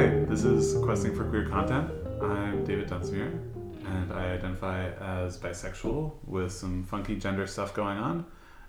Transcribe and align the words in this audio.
Hi, 0.00 0.08
this 0.30 0.44
is 0.44 0.82
Questing 0.82 1.14
for 1.14 1.26
Queer 1.28 1.46
Content. 1.46 1.90
I'm 2.22 2.64
David 2.64 2.88
Dunsmuir, 2.88 3.38
and 3.84 4.10
I 4.10 4.30
identify 4.30 4.88
as 4.92 5.36
bisexual 5.36 6.14
with 6.26 6.52
some 6.52 6.84
funky 6.84 7.16
gender 7.16 7.46
stuff 7.46 7.74
going 7.74 7.98
on. 7.98 8.24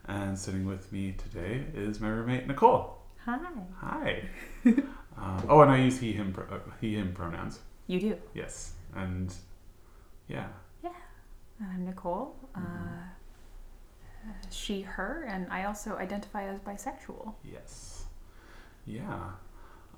And 0.10 0.38
sitting 0.38 0.66
with 0.66 0.92
me 0.92 1.14
today 1.14 1.64
is 1.74 2.02
my 2.02 2.10
roommate 2.10 2.48
Nicole. 2.48 2.98
Hi. 3.24 3.40
Hi. 3.80 4.24
um, 4.66 5.46
oh, 5.48 5.62
and 5.62 5.72
I 5.72 5.78
use 5.78 6.02
he 6.02 6.12
him 6.12 6.34
pro- 6.34 6.54
uh, 6.54 6.60
he 6.82 6.96
him 6.96 7.14
pronouns. 7.14 7.60
You 7.88 8.02
do. 8.02 8.18
Yes, 8.34 8.74
and 8.94 9.34
yeah, 10.28 10.48
Yeah. 10.84 10.90
I'm 11.62 11.86
Nicole. 11.86 12.36
Uh, 12.54 12.60
she, 14.50 14.82
her, 14.82 15.26
and 15.30 15.50
I 15.50 15.64
also 15.64 15.96
identify 15.96 16.44
as 16.44 16.60
bisexual. 16.60 17.36
yes, 17.50 18.04
yeah. 18.86 19.30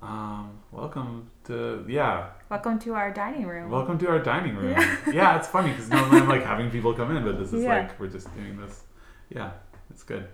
Um, 0.04 0.58
welcome 0.70 1.30
to 1.44 1.82
yeah. 1.88 2.28
Welcome 2.50 2.78
to 2.80 2.92
our 2.94 3.10
dining 3.10 3.46
room. 3.46 3.70
Welcome 3.70 3.98
to 4.00 4.08
our 4.08 4.18
dining 4.18 4.54
room. 4.54 4.72
Yeah, 5.10 5.36
it's 5.38 5.48
funny 5.48 5.70
because 5.70 5.88
normally 5.88 6.20
I'm 6.20 6.28
like 6.28 6.44
having 6.44 6.70
people 6.70 6.92
come 6.92 7.16
in, 7.16 7.24
but 7.24 7.38
this 7.38 7.54
is 7.54 7.62
Yeah. 7.64 7.78
like 7.78 7.98
we're 7.98 8.08
just 8.08 8.32
doing 8.36 8.58
this. 8.60 8.82
Yeah, 9.30 9.52
it's 9.88 10.02
good. 10.02 10.28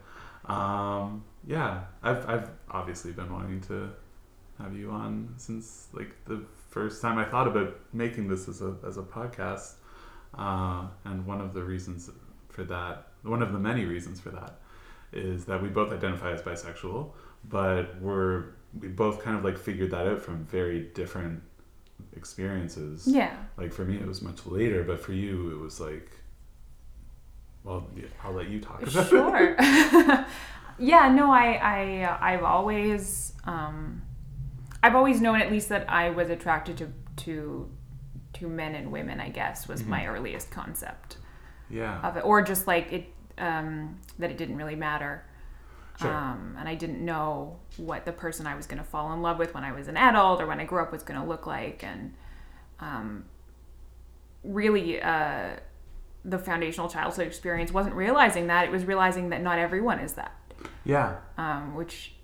Um, 0.46 1.22
yeah, 1.46 1.82
I've 2.02 2.28
I've 2.28 2.50
obviously 2.68 3.12
been 3.12 3.32
wanting 3.32 3.60
to 3.62 3.90
have 4.58 4.74
you 4.76 4.90
on 4.90 5.34
since 5.36 5.86
like 5.92 6.16
the 6.24 6.42
first 6.70 7.00
time 7.00 7.16
I 7.16 7.24
thought 7.24 7.46
about 7.46 7.76
making 7.92 8.26
this 8.26 8.48
as 8.48 8.62
a 8.62 8.74
as 8.84 8.96
a 8.96 9.02
podcast, 9.02 9.74
uh, 10.36 10.88
and 11.04 11.24
one 11.26 11.40
of 11.40 11.54
the 11.54 11.62
reasons 11.62 12.10
for 12.48 12.64
that, 12.64 13.06
one 13.22 13.40
of 13.40 13.52
the 13.52 13.58
many 13.60 13.84
reasons 13.84 14.18
for 14.18 14.30
that, 14.30 14.58
is 15.12 15.44
that 15.44 15.62
we 15.62 15.68
both 15.68 15.92
identify 15.92 16.32
as 16.32 16.42
bisexual, 16.42 17.10
but 17.48 18.00
we're 18.02 18.46
we 18.78 18.88
both 18.88 19.22
kind 19.22 19.36
of 19.36 19.44
like 19.44 19.58
figured 19.58 19.90
that 19.90 20.06
out 20.06 20.20
from 20.22 20.44
very 20.44 20.80
different 20.94 21.42
experiences 22.16 23.06
Yeah. 23.06 23.34
like 23.56 23.72
for 23.72 23.84
me 23.84 23.96
it 23.96 24.06
was 24.06 24.22
much 24.22 24.46
later 24.46 24.84
but 24.84 25.00
for 25.00 25.12
you 25.12 25.50
it 25.50 25.58
was 25.58 25.80
like 25.80 26.10
well 27.64 27.86
yeah, 27.96 28.04
i'll 28.24 28.32
let 28.32 28.48
you 28.48 28.60
talk 28.60 28.82
about 28.82 29.06
it 29.06 29.08
Sure. 29.08 29.56
yeah, 30.78 31.08
no, 31.12 31.30
I, 31.30 31.52
I, 31.62 32.32
I've 32.32 32.42
always, 32.42 33.34
um, 33.44 34.00
I've 34.82 34.94
always 34.94 35.20
known 35.20 35.40
at 35.42 35.50
least 35.52 35.68
that 35.68 35.84
I 35.90 36.08
was 36.10 36.30
attracted 36.30 36.78
to, 36.78 36.92
to, 37.24 37.70
to 38.34 38.48
men 38.48 38.74
and 38.74 38.90
women. 38.90 39.20
I 39.20 39.28
guess 39.28 39.68
was 39.68 39.84
my 39.84 40.06
earliest 40.06 40.50
concept 40.50 41.18
yeah 41.68 42.00
of 42.00 42.16
it, 42.16 42.24
or 42.24 42.40
just 42.42 42.66
like 42.66 42.90
it, 42.92 43.06
um, 43.36 43.98
that 44.18 44.30
it 44.30 44.38
didn't 44.38 44.56
really 44.56 44.74
matter. 44.74 45.24
Sure. 46.00 46.14
Um, 46.14 46.56
and 46.58 46.68
I 46.68 46.74
didn't 46.74 47.04
know 47.04 47.58
what 47.76 48.06
the 48.06 48.12
person 48.12 48.46
I 48.46 48.54
was 48.54 48.66
going 48.66 48.78
to 48.78 48.88
fall 48.88 49.12
in 49.12 49.20
love 49.20 49.38
with 49.38 49.52
when 49.52 49.64
I 49.64 49.72
was 49.72 49.86
an 49.86 49.98
adult 49.98 50.40
or 50.40 50.46
when 50.46 50.58
I 50.58 50.64
grew 50.64 50.80
up 50.80 50.92
was 50.92 51.02
going 51.02 51.20
to 51.20 51.26
look 51.26 51.46
like. 51.46 51.84
And 51.84 52.14
um, 52.78 53.24
really, 54.42 55.02
uh, 55.02 55.56
the 56.24 56.38
foundational 56.38 56.88
childhood 56.88 57.26
experience 57.26 57.70
wasn't 57.70 57.94
realizing 57.94 58.46
that. 58.46 58.64
It 58.64 58.70
was 58.70 58.84
realizing 58.84 59.28
that 59.30 59.42
not 59.42 59.58
everyone 59.58 59.98
is 59.98 60.14
that, 60.14 60.32
yeah 60.84 61.16
um, 61.36 61.74
which 61.74 62.14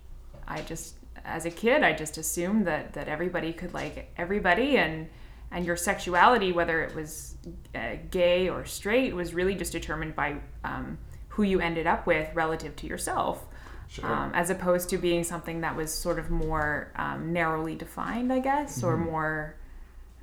I 0.48 0.62
just, 0.62 0.94
as 1.24 1.44
a 1.44 1.50
kid, 1.50 1.82
I 1.82 1.92
just 1.92 2.16
assumed 2.16 2.66
that, 2.66 2.94
that 2.94 3.08
everybody 3.08 3.52
could 3.52 3.74
like 3.74 4.10
everybody 4.16 4.78
and 4.78 5.08
and 5.52 5.64
your 5.64 5.76
sexuality, 5.76 6.50
whether 6.50 6.82
it 6.82 6.94
was 6.94 7.36
uh, 7.74 7.96
gay 8.10 8.48
or 8.48 8.64
straight, 8.64 9.14
was 9.14 9.32
really 9.32 9.54
just 9.54 9.70
determined 9.70 10.16
by 10.16 10.36
um, 10.64 10.98
who 11.28 11.44
you 11.44 11.60
ended 11.60 11.86
up 11.86 12.06
with 12.06 12.28
relative 12.34 12.74
to 12.76 12.86
yourself 12.86 13.46
sure 13.88 14.06
um, 14.12 14.32
as 14.34 14.50
opposed 14.50 14.88
to 14.90 14.98
being 14.98 15.24
something 15.24 15.60
that 15.62 15.76
was 15.76 15.92
sort 15.92 16.18
of 16.18 16.30
more 16.30 16.90
um, 16.96 17.32
narrowly 17.32 17.74
defined, 17.74 18.32
I 18.32 18.40
guess, 18.40 18.82
or 18.82 18.96
more. 18.96 19.54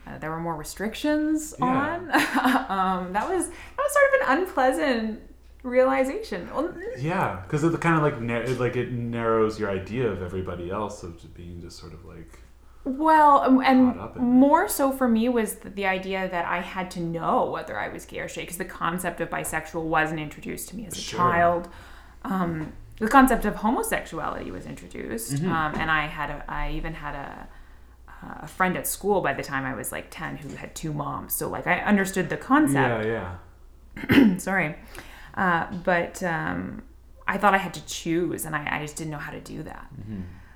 Uh, 0.05 0.17
there 0.17 0.29
were 0.31 0.39
more 0.39 0.55
restrictions 0.55 1.53
Yeah. 1.59 1.65
on. 1.65 1.99
um, 2.11 3.13
that 3.13 3.29
was 3.29 3.47
that 3.47 3.77
was 3.77 3.93
sort 3.93 4.21
of 4.21 4.27
an 4.29 4.37
unpleasant 4.39 5.21
realization. 5.63 6.49
Yeah 6.99 7.41
because 7.43 7.63
it 7.63 7.79
kind 7.79 7.95
of 7.95 8.03
like 8.03 8.19
nar- 8.21 8.43
it, 8.43 8.59
like 8.59 8.75
it 8.75 8.91
narrows 8.91 9.59
your 9.59 9.69
idea 9.69 10.07
of 10.09 10.21
everybody 10.21 10.69
else 10.69 11.03
of 11.03 11.15
just 11.19 11.33
being 11.33 11.61
just 11.61 11.79
sort 11.79 11.93
of 11.93 12.03
like 12.03 12.39
Well, 12.83 13.43
um, 13.43 13.61
and 13.61 13.93
Caught 13.95 14.03
up 14.03 14.15
in 14.17 14.21
it. 14.21 14.25
more 14.25 14.67
so 14.67 14.91
for 14.91 15.07
me 15.07 15.29
was 15.29 15.55
the, 15.55 15.69
the 15.69 15.85
idea 15.85 16.27
that 16.29 16.45
I 16.45 16.59
had 16.59 16.91
to 16.91 16.99
know 16.99 17.49
whether 17.49 17.79
I 17.79 17.87
was 17.87 18.03
gay 18.05 18.19
or 18.19 18.27
straight 18.27 18.43
because 18.43 18.57
the 18.57 18.65
concept 18.65 19.21
of 19.21 19.29
bisexual 19.29 19.83
wasn't 19.83 20.19
introduced 20.19 20.67
to 20.69 20.75
me 20.75 20.85
as 20.85 20.97
a 20.97 21.01
Sure. 21.01 21.17
child. 21.19 21.69
Um, 22.25 22.73
the 22.99 23.07
concept 23.07 23.45
of 23.45 23.55
homosexuality 23.55 24.51
was 24.51 24.65
introduced, 24.65 25.33
Mm-hmm. 25.33 25.51
um, 25.51 25.75
and 25.75 25.89
I 25.91 26.07
had 26.07 26.29
a, 26.29 26.43
I 26.47 26.71
even 26.71 26.93
had 26.93 27.15
a 27.15 27.47
a 28.43 28.47
friend 28.47 28.77
at 28.77 28.87
school 28.87 29.19
by 29.19 29.33
the 29.33 29.43
time 29.43 29.65
I 29.65 29.73
was 29.75 29.91
like 29.91 30.07
ten 30.09 30.37
who 30.37 30.47
had 30.55 30.73
two 30.75 30.93
moms. 30.93 31.33
So 31.33 31.49
like 31.49 31.67
I 31.67 31.79
understood 31.79 32.29
the 32.29 32.37
concept. 32.37 33.05
yeah 33.05 33.35
yeah 34.07 34.37
Sorry, 34.47 34.75
uh, 35.35 35.67
but 35.83 36.23
um, 36.23 36.83
I 37.27 37.37
thought 37.37 37.53
I 37.53 37.57
had 37.57 37.73
to 37.75 37.85
choose, 37.85 38.45
and 38.45 38.55
I, 38.55 38.77
I 38.77 38.81
just 38.81 38.95
didn't 38.95 39.11
know 39.11 39.17
how 39.17 39.31
to 39.31 39.41
do 39.41 39.63
that. 39.63 39.87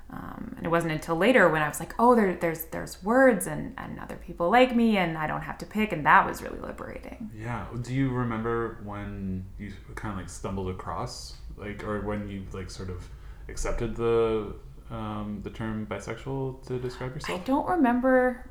Um, 0.09 0.53
and 0.55 0.65
it 0.65 0.69
wasn't 0.69 0.93
until 0.93 1.17
later 1.17 1.49
when 1.49 1.61
I 1.61 1.67
was 1.67 1.81
like, 1.81 1.93
oh, 1.99 2.15
there, 2.15 2.33
there's 2.35 2.63
there's 2.65 3.03
words 3.03 3.45
and, 3.45 3.73
and 3.77 3.99
other 3.99 4.15
people 4.15 4.49
like 4.49 4.73
me, 4.73 4.97
and 4.97 5.17
I 5.17 5.27
don't 5.27 5.41
have 5.41 5.57
to 5.57 5.65
pick, 5.65 5.91
and 5.91 6.05
that 6.05 6.25
was 6.25 6.41
really 6.41 6.59
liberating. 6.59 7.29
yeah 7.35 7.65
do 7.81 7.93
you 7.93 8.09
remember 8.09 8.77
when 8.85 9.45
you 9.59 9.73
kind 9.95 10.13
of 10.13 10.17
like 10.19 10.29
stumbled 10.29 10.69
across 10.69 11.35
like 11.57 11.83
or 11.83 12.01
when 12.01 12.29
you 12.29 12.43
like 12.53 12.69
sort 12.69 12.89
of 12.89 13.07
accepted 13.49 13.95
the 13.95 14.53
um 14.89 15.41
the 15.43 15.49
term 15.49 15.85
bisexual 15.89 16.65
to 16.67 16.79
describe 16.79 17.13
yourself? 17.13 17.41
I 17.41 17.43
don't 17.43 17.67
remember. 17.67 18.49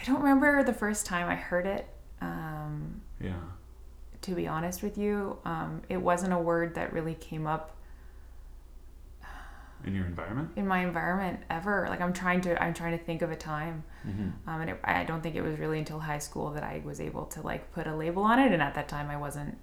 I 0.00 0.04
don't 0.04 0.20
remember 0.20 0.62
the 0.64 0.72
first 0.72 1.06
time 1.06 1.28
I 1.28 1.36
heard 1.36 1.66
it. 1.66 1.88
Um, 2.20 3.02
yeah 3.20 3.34
to 4.24 4.34
be 4.34 4.48
honest 4.48 4.82
with 4.82 4.96
you, 4.96 5.38
um, 5.44 5.82
it 5.90 5.98
wasn't 5.98 6.32
a 6.32 6.38
word 6.38 6.74
that 6.76 6.94
really 6.94 7.14
came 7.14 7.46
up 7.46 7.76
in 9.84 9.94
your 9.94 10.06
environment 10.06 10.48
in 10.56 10.66
my 10.66 10.82
environment 10.82 11.40
ever. 11.50 11.86
Like 11.90 12.00
I'm 12.00 12.14
trying 12.14 12.40
to, 12.42 12.62
I'm 12.62 12.72
trying 12.72 12.98
to 12.98 13.04
think 13.04 13.20
of 13.20 13.30
a 13.30 13.36
time, 13.36 13.84
mm-hmm. 14.06 14.48
um, 14.48 14.60
and 14.62 14.70
it, 14.70 14.80
I 14.82 15.04
don't 15.04 15.22
think 15.22 15.36
it 15.36 15.42
was 15.42 15.58
really 15.58 15.78
until 15.78 15.98
high 15.98 16.18
school 16.18 16.52
that 16.52 16.62
I 16.62 16.80
was 16.86 17.02
able 17.02 17.26
to 17.26 17.42
like 17.42 17.70
put 17.72 17.86
a 17.86 17.94
label 17.94 18.22
on 18.22 18.38
it. 18.38 18.50
And 18.50 18.62
at 18.62 18.74
that 18.76 18.88
time, 18.88 19.10
I 19.10 19.18
wasn't, 19.18 19.58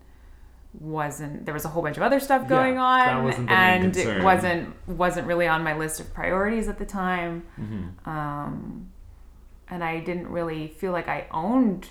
wasn't 0.74 1.46
there 1.46 1.54
was 1.54 1.66
a 1.66 1.68
whole 1.70 1.84
bunch 1.84 1.98
of 1.98 2.04
other 2.04 2.20
stuff 2.20 2.44
Yeah, 2.44 2.50
going 2.50 2.78
on, 2.78 3.06
that 3.06 3.24
wasn't 3.24 3.48
the 3.50 3.54
main 3.56 3.84
and 3.84 3.98
it 3.98 4.24
wasn't 4.24 4.74
wasn't 4.88 5.28
really 5.28 5.48
on 5.48 5.64
my 5.64 5.76
list 5.78 6.00
of 6.00 6.14
priorities 6.14 6.68
at 6.68 6.80
the 6.80 6.86
time. 6.86 7.44
Mm-hmm. 7.60 8.10
Um, 8.10 8.92
and 9.70 9.84
I 9.84 10.00
didn't 10.00 10.28
really 10.30 10.68
feel 10.70 10.92
like 10.92 11.08
I 11.08 11.28
owned 11.32 11.90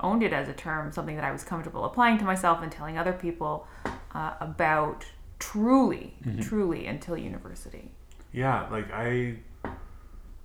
owned 0.00 0.22
it 0.22 0.32
as 0.32 0.48
a 0.48 0.52
term, 0.54 0.90
something 0.92 1.14
that 1.16 1.24
I 1.24 1.30
was 1.30 1.44
comfortable 1.44 1.84
applying 1.84 2.18
to 2.18 2.24
myself 2.24 2.62
and 2.62 2.72
telling 2.72 2.96
other 2.98 3.12
people 3.12 3.66
uh, 4.14 4.34
about 4.40 5.04
truly, 5.38 6.14
Mm-hmm. 6.24 6.40
truly 6.40 6.86
until 6.86 7.16
university. 7.16 7.92
Yeah, 8.32 8.66
like 8.70 8.90
I, 8.92 9.36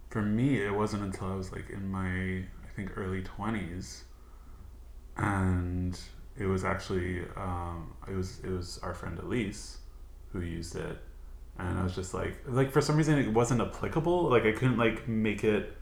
for 0.10 0.22
me, 0.22 0.62
it 0.62 0.74
wasn't 0.74 1.04
until 1.04 1.28
I 1.28 1.36
was 1.36 1.52
like 1.52 1.70
in 1.70 1.90
my, 1.90 2.08
I 2.08 2.68
think, 2.76 2.92
early 2.98 3.22
20s. 3.24 4.04
And 5.18 5.98
it 6.38 6.46
was 6.46 6.64
actually, 6.64 7.22
um, 7.36 7.94
it 8.08 8.16
was, 8.16 8.40
it 8.44 8.50
was 8.50 8.80
our 8.84 8.94
friend 8.94 9.18
Elise 9.20 9.78
who 10.32 10.42
used 10.42 10.76
it. 10.76 10.98
And 11.58 11.80
I 11.80 11.84
was 11.84 11.96
just 11.96 12.14
like, 12.14 12.38
like 12.48 12.72
for 12.72 12.82
some 12.82 12.98
reason 12.98 13.18
it 13.18 13.32
wasn't 13.32 13.62
applicable. 13.62 14.30
Like 14.30 14.44
I 14.44 14.52
couldn't 14.52 14.78
like 14.78 15.08
make 15.08 15.44
it, 15.44 15.76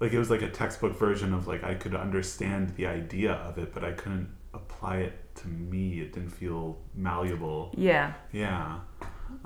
like 0.00 0.12
it 0.12 0.18
was 0.18 0.28
like 0.28 0.42
a 0.42 0.50
textbook 0.50 0.98
version 0.98 1.32
of 1.32 1.46
like 1.46 1.64
I 1.64 1.74
could 1.74 1.94
understand 1.94 2.74
the 2.76 2.86
idea 2.86 3.32
of 3.32 3.56
it, 3.58 3.72
but 3.72 3.82
I 3.84 3.92
couldn't 3.92 4.28
apply 4.52 4.98
it 4.98 5.34
to 5.36 5.48
me. 5.48 6.00
It 6.00 6.12
didn't 6.12 6.30
feel 6.30 6.78
malleable. 6.94 7.72
Yeah. 7.76 8.12
Yeah. 8.32 8.80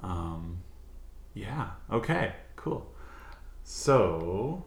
Um, 0.01 0.59
yeah. 1.35 1.71
Okay. 1.93 2.33
Cool. 2.57 2.87
So, 3.63 4.65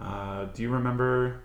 uh, 0.00 0.44
do 0.46 0.62
you 0.62 0.70
remember 0.70 1.42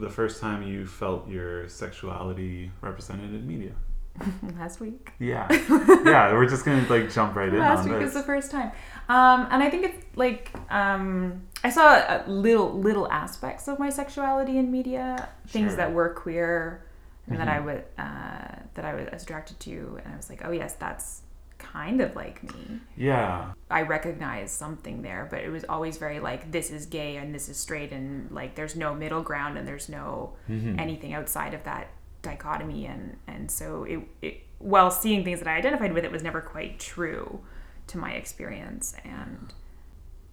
the 0.00 0.08
first 0.10 0.40
time 0.40 0.62
you 0.62 0.86
felt 0.86 1.28
your 1.28 1.68
sexuality 1.68 2.70
represented 2.80 3.34
in 3.34 3.46
media? 3.46 3.72
Last 4.58 4.80
week. 4.80 5.12
Yeah. 5.18 5.46
yeah. 6.04 6.32
We're 6.32 6.46
just 6.48 6.64
gonna 6.64 6.86
like 6.88 7.10
jump 7.10 7.34
right 7.34 7.48
in 7.48 7.58
Last 7.58 7.84
week 7.88 7.94
this. 7.94 8.04
was 8.04 8.14
the 8.14 8.22
first 8.22 8.50
time. 8.50 8.70
Um, 9.08 9.48
and 9.50 9.62
I 9.62 9.70
think 9.70 9.84
it's 9.84 10.04
like 10.16 10.52
um, 10.70 11.42
I 11.64 11.70
saw 11.70 12.22
little 12.26 12.72
little 12.78 13.10
aspects 13.10 13.68
of 13.68 13.78
my 13.78 13.88
sexuality 13.90 14.58
in 14.58 14.70
media, 14.70 15.28
things 15.46 15.70
Sure. 15.70 15.76
that 15.76 15.92
were 15.94 16.10
queer 16.10 16.84
and 17.28 17.38
that 17.38 17.48
I 17.48 17.60
would 17.60 17.84
uh, 17.98 18.56
that 18.74 18.84
I 18.84 18.94
was 18.94 19.22
attracted 19.22 19.58
to, 19.60 19.98
and 20.04 20.12
I 20.12 20.16
was 20.16 20.28
like, 20.28 20.42
oh 20.44 20.50
yes, 20.50 20.74
that's 20.74 21.22
kind 21.62 22.00
of 22.00 22.14
like 22.16 22.42
me. 22.54 22.80
yeah. 22.96 23.52
I 23.70 23.82
recognized 23.82 24.50
something 24.54 25.00
there, 25.02 25.26
but 25.30 25.40
it 25.40 25.48
was 25.48 25.64
always 25.68 25.96
very 25.96 26.20
like 26.20 26.52
this 26.52 26.70
is 26.70 26.84
gay 26.86 27.16
and 27.16 27.34
this 27.34 27.48
is 27.48 27.56
straight, 27.56 27.92
and 27.92 28.30
like 28.30 28.54
there's 28.54 28.76
no 28.76 28.94
middle 28.94 29.22
ground 29.22 29.56
and 29.56 29.66
there's 29.66 29.88
no 29.88 30.34
Mhm. 30.50 30.78
anything 30.78 31.14
outside 31.14 31.54
of 31.54 31.64
that 31.64 31.88
dichotomy, 32.22 32.86
and 32.86 33.16
and 33.26 33.50
so 33.50 33.84
it, 33.84 34.00
it 34.20 34.40
while 34.58 34.90
seeing 34.90 35.24
things 35.24 35.38
that 35.40 35.48
I 35.48 35.56
identified 35.56 35.92
with, 35.92 36.04
it 36.04 36.12
was 36.12 36.22
never 36.22 36.40
quite 36.40 36.78
true 36.78 37.40
to 37.88 37.98
my 37.98 38.12
experience, 38.12 38.94
and 39.04 39.52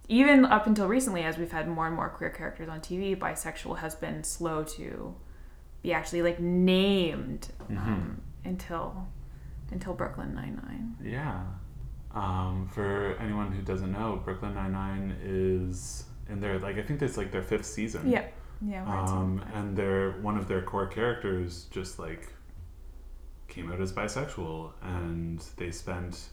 even 0.08 0.44
up 0.44 0.66
until 0.66 0.86
recently, 0.88 1.22
as 1.22 1.38
we've 1.38 1.52
had 1.52 1.68
more 1.68 1.86
and 1.86 1.94
more 1.96 2.08
queer 2.08 2.30
characters 2.30 2.68
on 2.68 2.80
TV, 2.80 3.16
bisexual 3.16 3.78
has 3.78 3.94
been 3.94 4.22
slow 4.24 4.62
to 4.64 5.14
be 5.82 5.92
actually 5.92 6.20
like 6.22 6.38
named 6.40 7.48
um, 7.70 8.20
until 8.44 9.08
until 9.70 9.94
Brooklyn 9.94 10.34
Nine 10.34 10.60
Nine. 10.66 10.96
Yeah. 11.02 11.42
Um, 12.12 12.68
for 12.72 13.16
anyone 13.20 13.52
who 13.52 13.62
doesn't 13.62 13.92
know, 13.92 14.20
Brooklyn 14.24 14.54
Nine 14.54 14.72
Nine 14.72 15.16
is 15.22 16.04
in 16.28 16.40
their 16.40 16.58
like 16.58 16.76
I 16.76 16.82
think 16.82 17.02
it's 17.02 17.16
like 17.16 17.30
their 17.30 17.42
fifth 17.42 17.66
season. 17.66 18.10
Yeah, 18.10 18.26
yeah. 18.60 18.84
Um, 18.84 19.42
and 19.54 19.76
their 19.76 20.12
one 20.12 20.36
of 20.36 20.48
their 20.48 20.62
core 20.62 20.86
characters 20.86 21.66
just 21.70 21.98
like 21.98 22.32
came 23.48 23.70
out 23.70 23.80
as 23.80 23.92
bisexual, 23.92 24.72
and 24.82 25.44
they 25.56 25.70
spent 25.70 26.30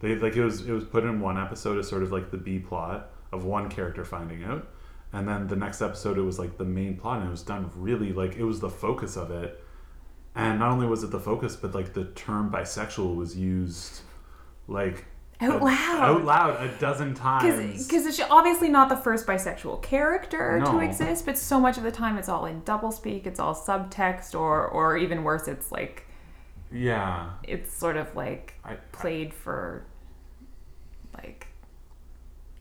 they 0.00 0.16
like 0.16 0.36
it 0.36 0.44
was 0.44 0.66
it 0.66 0.72
was 0.72 0.84
put 0.84 1.04
in 1.04 1.20
one 1.20 1.38
episode 1.38 1.78
as 1.78 1.88
sort 1.88 2.02
of 2.02 2.10
like 2.10 2.30
the 2.30 2.36
B 2.36 2.58
plot 2.58 3.10
of 3.32 3.44
one 3.44 3.68
character 3.68 4.04
finding 4.04 4.42
out, 4.44 4.68
and 5.12 5.28
then 5.28 5.46
the 5.46 5.56
next 5.56 5.82
episode 5.82 6.18
it 6.18 6.22
was 6.22 6.38
like 6.38 6.58
the 6.58 6.64
main 6.64 6.96
plot, 6.96 7.18
and 7.18 7.28
it 7.28 7.30
was 7.30 7.42
done 7.42 7.70
really 7.76 8.12
like 8.12 8.36
it 8.36 8.44
was 8.44 8.60
the 8.60 8.70
focus 8.70 9.16
of 9.16 9.30
it. 9.30 9.62
And 10.34 10.58
not 10.58 10.70
only 10.72 10.86
was 10.86 11.02
it 11.02 11.10
the 11.10 11.20
focus, 11.20 11.56
but 11.56 11.74
like 11.74 11.92
the 11.92 12.04
term 12.06 12.50
bisexual 12.50 13.14
was 13.16 13.36
used 13.36 14.00
like 14.66 15.04
Out 15.40 15.60
a- 15.60 15.64
loud. 15.64 16.00
out 16.00 16.24
loud 16.24 16.62
a 16.64 16.68
dozen 16.78 17.14
times. 17.14 17.86
Because 17.86 18.06
it's 18.06 18.18
obviously 18.30 18.68
not 18.70 18.88
the 18.88 18.96
first 18.96 19.26
bisexual 19.26 19.82
character 19.82 20.58
No. 20.60 20.72
to 20.72 20.78
exist, 20.80 21.26
but 21.26 21.36
so 21.36 21.60
much 21.60 21.76
of 21.76 21.82
the 21.82 21.90
time 21.92 22.16
it's 22.16 22.28
all 22.30 22.46
in 22.46 22.62
doublespeak, 22.62 23.26
it's 23.26 23.38
all 23.40 23.54
subtext, 23.54 24.38
or 24.38 24.66
or 24.68 24.96
even 24.96 25.22
worse, 25.22 25.48
it's 25.48 25.70
like 25.70 26.06
yeah, 26.74 27.32
it's 27.42 27.70
sort 27.76 27.98
of 27.98 28.14
like 28.16 28.54
I, 28.64 28.76
played 28.92 29.34
for 29.34 29.84
like 31.14 31.48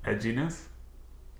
edginess. 0.06 0.63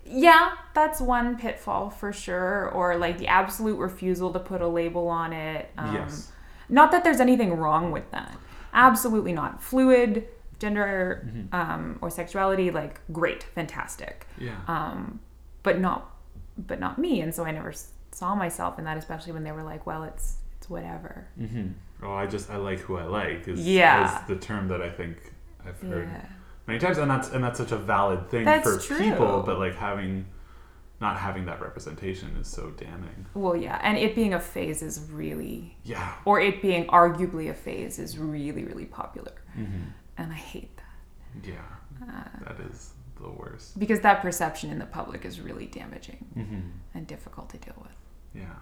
Yeah, 0.06 0.54
that's 0.74 1.00
one 1.02 1.38
pitfall 1.38 1.90
for 1.90 2.12
sure, 2.12 2.70
or 2.70 2.98
like 2.98 3.18
the 3.18 3.28
absolute 3.28 3.78
refusal 3.78 4.32
to 4.34 4.40
put 4.40 4.62
a 4.62 4.68
label 4.68 5.08
on 5.08 5.34
it. 5.34 5.70
Um, 5.78 5.96
yes. 5.96 6.32
Not 6.70 6.92
that 6.92 7.04
there's 7.04 7.20
anything 7.20 7.54
wrong 7.58 7.92
with 7.92 8.10
that. 8.12 8.38
Absolutely 8.74 9.34
not. 9.34 9.62
Fluid 9.62 10.28
gender 10.60 11.28
Mm-hmm. 11.28 11.56
um, 11.56 12.00
or 12.02 12.10
sexuality, 12.10 12.72
like 12.72 13.00
great, 13.12 13.44
fantastic. 13.44 14.28
Yeah. 14.38 14.56
um, 14.68 15.20
but 15.64 15.80
not 15.80 16.08
but 16.58 16.80
not 16.80 17.00
me 17.00 17.22
and 17.22 17.34
so 17.34 17.46
i 17.46 17.52
never 17.52 17.74
saw 18.12 18.36
myself 18.36 18.78
in 18.78 18.84
that 18.86 18.98
especially 18.98 19.32
when 19.32 19.44
they 19.44 19.52
were 19.54 19.64
like 19.64 19.86
well 19.88 20.04
it's 20.04 20.36
it's 20.58 20.70
whatever 20.70 21.28
Mm-hmm. 21.40 21.68
Oh, 22.04 22.14
I 22.14 22.26
just 22.28 22.50
I 22.50 22.58
like 22.58 22.80
who 22.80 22.98
I 22.98 23.04
like 23.06 23.48
is, 23.48 23.60
Yeah. 23.66 24.22
is 24.22 24.28
the 24.28 24.36
term 24.36 24.68
that 24.68 24.82
I 24.82 24.90
think 24.90 25.18
I've 25.66 25.80
heard 25.82 26.10
yeah 26.12 26.26
many 26.72 26.80
times, 26.80 26.98
and 26.98 27.10
that's 27.12 27.30
and 27.30 27.44
that's 27.44 27.58
such 27.64 27.72
a 27.72 27.78
valid 27.78 28.30
thing 28.30 28.46
That's 28.46 28.68
for 28.68 28.78
true. 28.80 28.98
people. 28.98 29.44
But 29.46 29.60
like 29.60 29.76
having 29.76 30.26
not 31.00 31.18
having 31.18 31.46
that 31.46 31.60
representation 31.62 32.30
is 32.40 32.48
so 32.48 32.64
damning. 32.78 33.26
well 33.34 33.56
yeah 33.56 33.80
and 33.82 33.98
it 33.98 34.14
being 34.14 34.34
a 34.36 34.40
phase 34.40 34.84
is 34.84 34.96
really 35.12 35.76
Yeah. 35.84 36.14
or 36.26 36.40
it 36.40 36.62
being 36.62 36.86
arguably 36.88 37.50
a 37.50 37.56
phase 37.56 37.98
is 38.06 38.12
really 38.20 38.64
really 38.72 38.86
popular 38.86 39.32
Mm-hmm. 39.58 39.86
and 40.20 40.32
i 40.32 40.36
hate 40.54 40.78
that 40.78 41.44
Yeah. 41.54 41.70
uh, 42.08 42.44
That 42.48 42.60
is 42.70 42.94
the 43.20 43.30
worst. 43.42 43.80
because 43.80 44.00
that 44.02 44.22
perception 44.22 44.70
in 44.74 44.78
the 44.78 44.86
public 45.00 45.26
is 45.26 45.42
really 45.42 45.66
damaging 45.66 46.22
Mm-hmm. 46.38 46.62
and 46.94 47.08
difficult 47.08 47.50
to 47.54 47.58
deal 47.58 47.78
with 47.86 47.98
Yeah. 48.44 48.60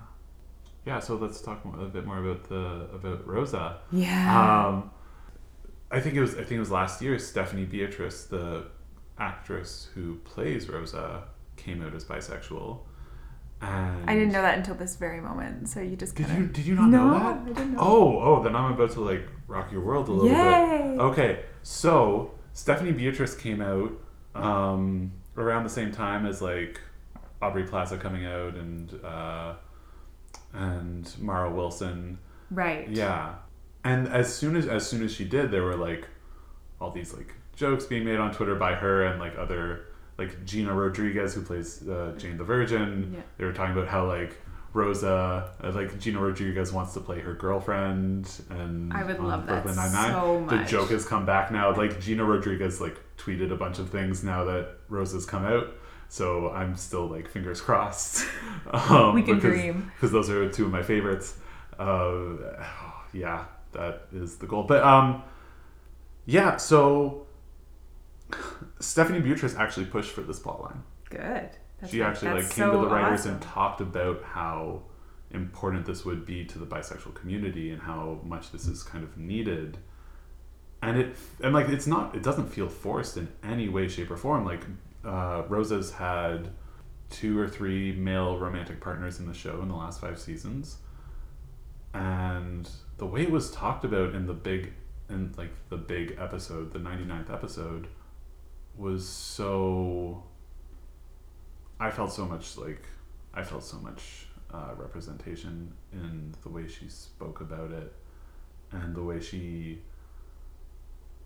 Yeah. 0.86 1.00
So 1.02 1.12
let's 1.24 1.42
talk 1.42 1.66
more, 1.66 1.76
a 1.88 1.90
bit 1.98 2.06
more 2.06 2.20
about 2.26 2.42
the 2.54 2.66
about 2.98 3.20
Rosa. 3.28 3.66
yeah 3.92 4.68
Um, 4.68 4.92
I 5.92 6.00
think 6.00 6.16
it 6.16 6.22
was 6.22 6.34
I 6.36 6.40
think 6.40 6.52
it 6.54 6.60
was 6.60 6.72
last 6.72 7.02
year. 7.02 7.18
Stephanie 7.20 7.66
Beatriz, 7.66 8.26
the 8.26 8.66
actress 9.18 9.90
who 9.96 10.16
plays 10.18 10.70
Rosa, 10.70 11.24
came 11.58 11.82
out 11.82 11.94
as 11.94 12.06
bisexual. 12.06 12.80
And 13.62 14.10
i 14.10 14.14
didn't 14.14 14.32
know 14.32 14.42
that 14.42 14.58
until 14.58 14.76
this 14.76 14.96
very 14.96 15.20
moment 15.20 15.68
so 15.68 15.82
you 15.82 15.98
just 15.98 16.16
Did 16.16 16.30
you 16.30 16.46
did 16.48 16.66
you 16.66 16.76
not 16.76 16.88
no 16.90 17.08
know 17.08 17.14
that? 17.20 17.38
i 17.42 17.44
didn't 17.48 17.74
know 17.74 17.80
Oh, 17.82 18.20
oh, 18.22 18.44
then 18.44 18.56
I'm 18.56 18.72
about 18.72 18.92
to 18.92 19.02
like 19.02 19.28
rock 19.48 19.70
your 19.70 19.82
world 19.82 20.08
a 20.08 20.14
little 20.14 20.30
Yay! 20.30 20.92
bit. 20.94 21.00
Okay, 21.02 21.44
so 21.62 22.32
Stephanie 22.54 22.94
Beatriz 22.94 23.36
came 23.36 23.62
out 23.62 23.92
um, 24.34 25.12
around 25.36 25.64
the 25.66 25.70
same 25.70 25.92
time 25.92 26.26
as 26.26 26.42
like 26.42 26.80
Aubrey 27.42 27.64
Plaza 27.64 27.98
coming 27.98 28.26
out 28.26 28.56
and 28.56 28.94
uh, 29.04 29.56
and 30.54 31.14
Mara 31.20 31.52
Wilson. 31.54 32.18
right 32.52 32.88
Yeah, 32.90 33.36
and 33.84 34.08
as 34.08 34.34
soon 34.34 34.56
as 34.56 34.68
as 34.68 34.88
soon 34.88 35.04
as 35.04 35.14
she 35.14 35.26
did, 35.26 35.52
there 35.52 35.64
were 35.64 35.76
like 35.76 36.08
all 36.82 36.92
these 36.92 37.14
like 37.14 37.34
jokes 37.56 37.86
being 37.86 38.06
made 38.06 38.18
on 38.20 38.32
Twitter 38.34 38.56
by 38.56 38.74
her 38.76 39.04
and 39.06 39.20
like 39.20 39.38
other 39.38 39.86
like 40.18 40.46
Gina 40.46 40.74
Rodriguez 40.74 41.34
who 41.34 41.42
plays 41.42 41.88
uh, 41.88 42.14
Jane 42.18 42.38
the 42.38 42.44
Virgin. 42.44 43.12
Yeah. 43.16 43.22
They 43.38 43.46
were 43.46 43.54
talking 43.54 43.74
about 43.76 43.88
how 43.88 44.06
like 44.08 44.36
Rosa, 44.74 45.50
uh, 45.64 45.72
like 45.72 46.00
Gina 46.00 46.20
Rodriguez 46.20 46.72
wants 46.72 46.94
to 46.94 47.00
play 47.00 47.20
her 47.22 47.34
girlfriend, 47.34 48.30
and 48.52 48.94
I 48.94 49.04
would 49.04 49.20
love 49.20 49.48
that 49.48 49.64
Brooklyn 49.64 49.76
Nine-Nine. 49.76 50.12
so 50.12 50.46
The 50.48 50.64
joke 50.64 50.90
has 50.92 51.06
come 51.06 51.26
back 51.26 51.52
now. 51.52 51.76
Like 51.76 52.00
Gina 52.00 52.24
Rodriguez 52.24 52.80
like 52.80 52.98
tweeted 53.18 53.52
a 53.52 53.56
bunch 53.56 53.80
of 53.80 53.90
things 53.90 54.24
now 54.24 54.44
that 54.46 54.76
Rosa's 54.88 55.26
come 55.26 55.44
out. 55.46 55.70
So 56.08 56.50
I'm 56.52 56.76
still 56.76 57.08
like 57.08 57.28
fingers 57.30 57.62
crossed. 57.62 58.26
um, 58.72 59.14
We 59.16 59.24
can 59.24 59.36
because, 59.36 59.52
dream. 59.60 59.92
because 59.96 60.12
those 60.12 60.30
are 60.30 60.50
two 60.52 60.66
of 60.66 60.72
my 60.72 60.84
favorites. 60.84 61.36
Uh, 61.78 62.34
yeah, 63.14 63.46
that 63.74 64.08
is 64.14 64.38
the 64.38 64.48
goal. 64.48 64.64
But 64.64 64.84
um, 64.84 65.24
yeah. 66.26 66.58
So 66.58 67.28
Stephanie 68.80 69.20
Beatriz 69.20 69.56
actually 69.56 69.86
pushed 69.86 70.12
for 70.12 70.22
this 70.22 70.40
plotline. 70.40 70.80
good 71.10 71.50
That's 71.80 71.92
She 71.92 72.02
actually 72.04 72.42
like 72.42 72.50
came 72.50 72.72
to 72.72 72.78
the 72.78 72.88
writers 72.88 73.22
awesome. 73.22 73.34
and 73.34 73.42
talked 73.42 73.82
about 73.82 74.24
how 74.24 74.84
important 75.32 75.86
this 75.86 76.06
would 76.06 76.26
be 76.26 76.44
to 76.46 76.58
the 76.58 76.66
bisexual 76.66 77.14
community 77.14 77.72
and 77.72 77.82
how 77.82 78.20
much 78.24 78.52
this 78.52 78.68
is 78.68 78.84
kind 78.84 79.04
of 79.04 79.18
needed. 79.18 79.78
And 80.82 80.98
it 80.98 81.16
and 81.44 81.54
like 81.54 81.70
it's 81.70 81.88
not 81.88 82.16
it 82.16 82.24
doesn't 82.24 82.48
feel 82.48 82.70
forced 82.70 83.18
in 83.18 83.28
any 83.44 83.70
way, 83.70 83.88
shape, 83.88 84.12
or 84.12 84.18
form. 84.18 84.46
Like 84.46 84.64
uh, 85.06 85.44
Rosa's 85.48 85.92
had 85.92 86.50
two 87.10 87.40
or 87.40 87.48
three 87.48 87.92
male 87.92 88.38
romantic 88.38 88.80
partners 88.80 89.20
in 89.20 89.28
the 89.28 89.34
show 89.34 89.62
in 89.62 89.68
the 89.68 89.76
last 89.76 90.00
five 90.00 90.20
seasons. 90.20 90.78
And 91.94 92.70
the 93.00 93.06
way 93.06 93.24
it 93.24 93.32
was 93.32 93.50
talked 93.50 93.84
about 93.84 94.14
in 94.14 94.28
the 94.28 94.34
big 94.34 94.74
in 95.10 95.34
like 95.38 95.52
the 95.70 95.78
big 95.78 96.18
episode, 96.20 96.72
the 96.72 96.80
99th 96.80 97.34
episode, 97.34 97.88
was 98.78 99.08
so 99.08 100.24
I 101.80 101.90
felt 101.90 102.12
so 102.12 102.26
much 102.26 102.58
like 102.58 102.84
I 103.34 103.44
felt 103.44 103.64
so 103.64 103.78
much 103.78 104.28
uh, 104.54 104.74
representation 104.76 105.72
in 105.94 106.36
the 106.44 106.50
way 106.50 106.68
she 106.68 106.90
spoke 106.90 107.42
about 107.42 107.72
it 107.72 107.94
and 108.72 108.96
the 108.96 109.04
way 109.04 109.20
she 109.20 109.80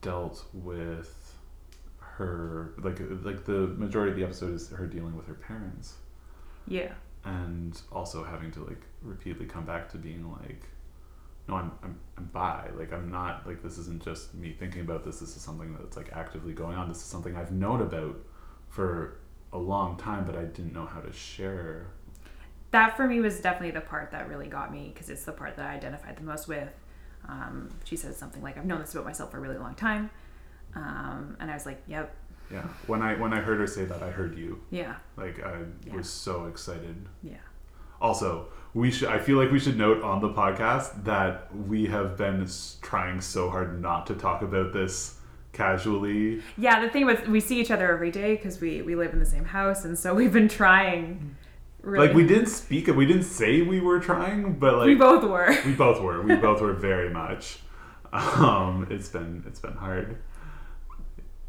dealt 0.02 0.46
with 0.54 1.34
her 1.98 2.74
like 2.78 3.00
like 3.24 3.46
the 3.46 3.68
majority 3.78 4.12
of 4.12 4.18
the 4.18 4.24
episode 4.24 4.54
is 4.54 4.70
her 4.70 4.86
dealing 4.86 5.18
with 5.18 5.26
her 5.26 5.34
parents. 5.34 5.96
Yeah. 6.68 6.94
And 7.26 7.82
also 7.92 8.24
having 8.24 8.52
to 8.52 8.64
like 8.64 8.82
repeatedly 9.02 9.48
come 9.48 9.66
back 9.66 9.90
to 9.94 9.98
being 9.98 10.32
like 10.44 10.64
no 11.48 11.56
I'm, 11.56 11.72
I'm 11.84 12.00
i'm 12.18 12.26
bi. 12.26 12.70
Like 12.78 12.94
i'm 12.94 13.12
not 13.12 13.46
like 13.48 13.62
this 13.64 13.78
isn't 13.78 14.04
just 14.04 14.34
me 14.34 14.54
thinking 14.58 14.82
about 14.82 15.04
this. 15.04 15.20
This 15.20 15.36
is 15.36 15.42
something 15.42 15.76
that's 15.80 15.98
like 15.98 16.10
actively 16.14 16.54
going 16.54 16.78
on. 16.78 16.88
This 16.90 16.98
is 16.98 17.04
something 17.04 17.36
i've 17.36 17.52
known 17.52 17.82
about 17.82 18.16
for 18.70 19.18
a 19.52 19.58
long 19.58 19.98
time 19.98 20.26
but 20.26 20.36
i 20.36 20.44
didn't 20.44 20.74
know 20.74 20.86
how 20.86 21.00
to 21.00 21.12
share. 21.12 21.88
That 22.72 22.98
for 22.98 23.08
me 23.08 23.20
was 23.20 23.40
definitely 23.40 23.72
the 23.72 23.82
part 23.86 24.10
that 24.12 24.28
really 24.28 24.48
got 24.48 24.72
me 24.72 24.90
because 24.94 25.10
it's 25.10 25.26
the 25.26 25.32
part 25.32 25.56
that 25.58 25.70
I 25.70 25.76
identified 25.76 26.16
the 26.18 26.24
most 26.24 26.48
with. 26.48 26.70
Um, 27.30 27.70
she 27.84 27.96
says 27.96 28.18
something 28.18 28.42
like, 28.42 28.58
"I've 28.58 28.66
known 28.66 28.80
this 28.82 28.94
about 28.94 29.06
myself 29.06 29.30
for 29.32 29.38
a 29.38 29.42
really 29.42 29.60
long 29.60 29.76
time," 29.76 30.10
um, 30.76 31.38
and 31.40 31.52
I 31.52 31.54
was 31.54 31.68
like, 31.68 31.82
"Yep, 31.88 32.14
yeah. 32.52 32.64
When 32.88 33.02
i 33.04 33.14
when 33.14 33.32
i 33.32 33.40
heard 33.42 33.60
her 33.60 33.68
say 33.68 33.86
that 33.86 34.02
i 34.02 34.10
heard 34.10 34.36
you. 34.38 34.60
Yeah, 34.72 34.96
like 35.18 35.42
i 35.44 35.60
Yeah. 35.86 35.96
was 35.96 36.10
so 36.10 36.46
excited. 36.48 36.96
Yeah." 37.22 37.36
Also, 38.04 38.48
we 38.74 38.92
should. 38.92 39.08
I 39.08 39.18
feel 39.18 39.38
like 39.38 39.50
we 39.50 39.60
should 39.60 39.78
note 39.78 40.04
on 40.04 40.20
the 40.20 40.30
podcast 40.30 41.06
that 41.06 41.56
we 41.56 41.86
have 41.86 42.18
been 42.18 42.46
trying 42.82 43.22
so 43.22 43.50
hard 43.50 43.82
not 43.82 44.06
to 44.08 44.14
talk 44.14 44.42
about 44.42 44.74
this 44.74 45.20
casually. 45.54 46.42
Yeah, 46.58 46.82
the 46.82 46.90
thing 46.90 47.06
with 47.06 47.28
we 47.30 47.40
see 47.40 47.62
each 47.62 47.72
other 47.72 47.94
every 47.94 48.12
day 48.12 48.36
because 48.36 48.60
we 48.60 48.82
we 48.82 48.96
live 48.96 49.14
in 49.14 49.20
the 49.20 49.26
same 49.26 49.46
house, 49.46 49.86
and 49.86 49.98
so 49.98 50.14
we've 50.20 50.34
been 50.34 50.50
trying. 50.50 51.38
Really, 51.82 52.08
Like 52.08 52.16
we 52.16 52.28
didn't 52.28 52.48
speak. 52.48 52.88
We 52.88 53.06
didn't 53.06 53.24
say 53.24 53.62
we 53.62 53.80
were 53.80 54.00
trying, 54.00 54.54
but 54.60 54.78
like 54.78 54.88
we 54.88 54.96
both 54.96 55.24
were. 55.24 55.56
we 55.66 55.74
both 55.74 56.02
were. 56.02 56.22
We 56.22 56.36
both 56.36 56.60
were 56.60 56.74
very 56.74 57.10
much. 57.10 57.60
Um, 58.12 58.88
it's 58.90 59.08
been 59.08 59.44
it's 59.48 59.60
been 59.60 59.74
hard. 59.74 60.18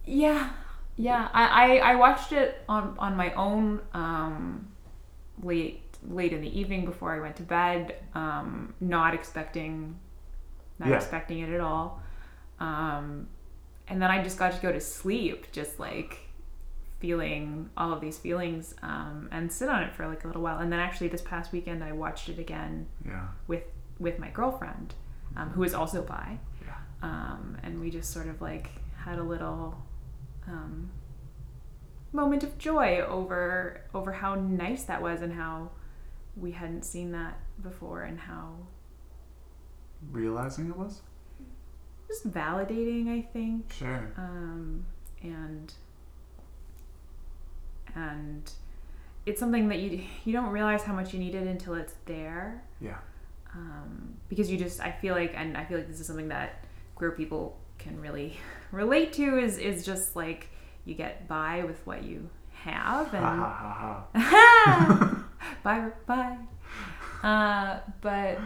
Yeah, 0.05 0.51
yeah. 0.97 1.29
I, 1.33 1.47
I, 1.47 1.77
I 1.77 1.95
watched 1.97 2.33
it 2.33 2.63
on 2.69 2.95
on 2.99 3.17
my 3.17 3.33
own 3.35 3.81
um, 3.93 4.69
late 5.43 5.84
late 6.09 6.33
in 6.33 6.41
the 6.41 6.59
evening 6.61 6.85
before 6.85 7.13
I 7.15 7.21
went 7.21 7.37
to 7.37 7.43
bed, 7.43 7.97
um, 8.15 8.75
not 8.81 9.15
expecting 9.15 9.97
not 10.79 10.89
Yeah. 10.89 10.97
expecting 10.97 11.39
it 11.39 11.51
at 11.51 11.61
all. 11.61 12.01
Um, 12.59 13.29
and 13.87 14.03
then 14.03 14.11
I 14.11 14.23
just 14.25 14.39
got 14.39 14.53
to 14.53 14.61
go 14.61 14.73
to 14.73 14.81
sleep, 14.81 15.53
just 15.53 15.79
like 15.79 16.29
feeling 16.99 17.71
all 17.77 17.93
of 17.93 18.01
these 18.01 18.19
feelings 18.19 18.75
um, 18.83 19.29
and 19.31 19.53
sit 19.53 19.69
on 19.69 19.83
it 19.85 19.93
for 19.95 20.09
like 20.09 20.25
a 20.25 20.27
little 20.27 20.43
while. 20.43 20.59
And 20.59 20.73
then 20.73 20.81
actually 20.81 21.09
this 21.09 21.23
past 21.23 21.53
weekend 21.53 21.85
I 21.85 21.93
watched 21.93 22.29
it 22.29 22.39
again 22.39 22.87
Yeah. 23.05 23.29
with 23.47 23.63
with 24.01 24.19
my 24.19 24.29
girlfriend, 24.31 24.95
um, 25.37 25.51
who 25.51 25.63
is 25.63 25.75
also 25.75 26.03
bi, 26.03 26.39
Yeah. 26.67 26.75
um, 27.03 27.57
and 27.63 27.81
we 27.81 27.91
just 27.91 28.11
sort 28.13 28.27
of 28.27 28.41
like 28.41 28.71
had 28.97 29.19
a 29.21 29.23
little 29.23 29.81
um, 30.49 30.91
moment 32.13 32.43
of 32.43 32.59
joy 32.59 33.01
over 33.01 33.81
over 33.95 34.13
how 34.13 34.35
nice 34.35 34.83
that 34.85 35.01
was 35.03 35.23
and 35.23 35.33
how 35.35 35.71
we 36.37 36.51
hadn't 36.51 36.85
seen 36.85 37.13
that 37.13 37.39
before 37.63 38.03
and 38.03 38.19
how 38.19 38.55
Realizing 40.11 40.69
it 40.69 40.77
was? 40.77 41.01
just 42.09 42.31
validating 42.31 43.09
I 43.09 43.23
think 43.23 43.73
Sure. 43.73 44.13
um, 44.17 44.85
and 45.23 45.73
and 47.95 48.51
it's 49.27 49.41
something 49.41 49.69
that 49.69 49.79
you 49.79 50.03
you 50.25 50.33
don't 50.33 50.51
realize 50.51 50.83
how 50.83 50.93
much 50.93 51.13
you 51.15 51.19
need 51.19 51.35
it 51.35 51.47
until 51.47 51.75
it's 51.75 51.95
there 52.07 52.63
Yeah. 52.81 52.99
um, 53.55 54.15
because 54.29 54.51
you 54.51 54.59
just 54.59 54.81
I 54.81 54.91
feel 54.93 55.15
like 55.15 55.33
and 55.37 55.57
I 55.57 55.65
feel 55.65 55.79
like 55.79 55.89
this 55.89 56.01
is 56.01 56.07
something 56.07 56.29
that 56.29 56.65
queer 56.95 57.13
people 57.13 57.57
can 57.79 58.01
really 58.01 58.37
relate 58.73 59.13
to 59.15 59.39
is 59.39 59.59
is 59.59 59.85
just 59.87 60.15
like 60.17 60.49
you 60.85 60.95
get 60.95 61.27
by 61.29 61.65
with 61.65 61.85
what 61.87 62.03
you 62.05 62.29
have 62.53 63.13
and. 63.15 63.25
bye 65.63 65.89
bye 66.07 66.37
uh, 67.23 67.79
but 68.01 68.39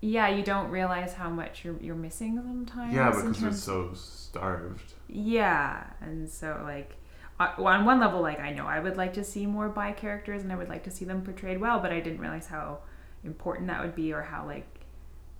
yeah 0.00 0.28
you 0.28 0.42
don't 0.42 0.70
realize 0.70 1.14
how 1.14 1.28
much 1.30 1.64
you're, 1.64 1.76
you're 1.80 1.94
missing 1.94 2.36
sometimes 2.36 2.94
Yeah, 2.94 3.10
because 3.10 3.40
we're 3.42 3.52
so 3.52 3.90
starved. 3.94 4.92
yeah 5.08 5.84
and 6.00 6.28
so 6.28 6.60
like 6.62 6.96
uh, 7.40 7.52
on 7.58 7.84
one 7.84 7.98
level 8.00 8.20
like 8.20 8.38
i 8.40 8.52
know 8.52 8.66
i 8.66 8.78
would 8.80 8.96
like 8.96 9.12
to 9.14 9.24
see 9.24 9.46
more 9.46 9.68
bi 9.68 9.92
characters 9.92 10.42
and 10.42 10.52
i 10.52 10.56
would 10.56 10.68
like 10.68 10.84
to 10.84 10.90
see 10.90 11.04
them 11.04 11.22
portrayed 11.22 11.60
well 11.60 11.80
but 11.80 11.92
i 11.92 12.00
didn't 12.00 12.20
realize 12.20 12.46
how 12.46 12.78
important 13.24 13.66
that 13.68 13.82
would 13.82 13.94
be 13.94 14.12
or 14.12 14.22
how 14.22 14.46
like 14.46 14.66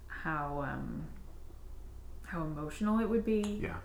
how 0.08 0.64
um 0.68 1.04
how 2.24 2.42
emotional 2.42 2.98
it 2.98 3.08
would 3.08 3.24
be 3.24 3.60
Yeah. 3.62 3.76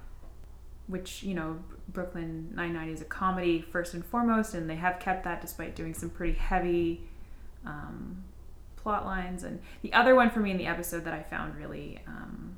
Which 0.92 1.24
you 1.24 1.34
know 1.34 1.58
brooklyn 1.90 2.50
99 2.54 2.90
is 2.90 3.02
a 3.02 3.06
comedy 3.06 3.62
first 3.62 3.94
and 3.94 4.06
foremost 4.06 4.54
and 4.54 4.70
they 4.70 4.76
have 4.76 5.00
kept 5.00 5.24
that 5.24 5.42
despite 5.42 5.76
doing 5.76 5.94
some 5.94 6.10
pretty 6.10 6.34
heavy 6.34 7.02
um, 7.66 8.24
plot 8.76 9.06
lines 9.06 9.44
and 9.44 9.60
the 9.82 9.92
other 9.94 10.16
one 10.16 10.30
for 10.30 10.40
me 10.40 10.52
in 10.52 10.58
the 10.58 10.68
episode 10.68 11.04
that 11.06 11.14
i 11.14 11.22
found 11.24 11.56
really 11.56 12.00
um, 12.08 12.56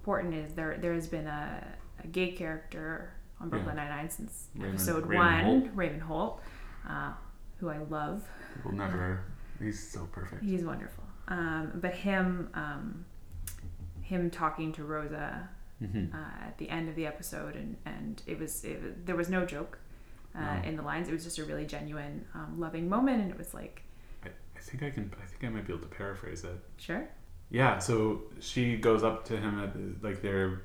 important 0.00 0.34
is 0.34 0.52
there 0.54 0.76
there 0.80 0.94
has 0.94 1.06
been 1.08 1.26
a, 1.26 1.66
a 2.02 2.06
gay 2.08 2.30
character 2.32 3.12
on 3.40 3.48
brooklyn 3.48 3.76
99 3.76 4.10
since 4.10 4.46
Raymond- 4.54 4.74
episode 4.74 5.06
Raymond 5.06 5.46
one 5.46 5.60
Holt. 5.62 5.70
raymond 5.74 6.02
holt 6.02 6.40
uh, 6.88 7.12
who 7.58 7.68
i 7.68 7.78
love 7.78 8.22
We'll 8.64 8.74
never. 8.74 9.24
He's 9.62 9.78
so 9.92 10.06
perfect. 10.10 10.42
He's 10.42 10.64
wonderful. 10.64 11.04
Um, 11.28 11.70
but 11.76 11.94
him, 11.94 12.48
um, 12.54 13.04
him 14.02 14.28
talking 14.28 14.72
to 14.72 14.82
Rosa 14.84 15.48
Mm-hmm. 15.82 16.14
uh, 16.14 16.46
at 16.46 16.58
the 16.58 16.68
end 16.68 16.88
of 16.90 16.94
the 16.94 17.06
episode, 17.06 17.56
and 17.56 17.76
and 17.86 18.22
it 18.26 18.38
was, 18.38 18.64
it 18.64 18.82
was 18.82 18.92
there 19.06 19.16
was 19.16 19.28
no 19.30 19.46
joke 19.46 19.78
uh, 20.36 20.40
No. 20.40 20.62
in 20.68 20.76
the 20.76 20.82
lines. 20.82 21.08
It 21.08 21.12
was 21.12 21.24
just 21.24 21.38
a 21.38 21.44
really 21.44 21.64
genuine, 21.64 22.26
um, 22.34 22.60
loving 22.60 22.88
moment, 22.88 23.22
and 23.22 23.30
it 23.30 23.38
was 23.38 23.54
like, 23.54 23.82
I, 24.24 24.28
I 24.28 24.60
think 24.60 24.82
I 24.82 24.90
can. 24.90 25.10
I 25.22 25.26
think 25.26 25.42
I 25.44 25.48
might 25.48 25.66
be 25.66 25.72
able 25.72 25.82
to 25.88 25.88
paraphrase 25.94 26.44
it. 26.44 26.58
sure, 26.76 27.08
Yeah. 27.50 27.78
So 27.78 28.22
she 28.40 28.76
goes 28.76 29.02
up 29.02 29.24
to 29.26 29.36
him 29.38 29.58
at 29.58 29.72
the- 29.72 30.06
like 30.06 30.20
they're 30.20 30.62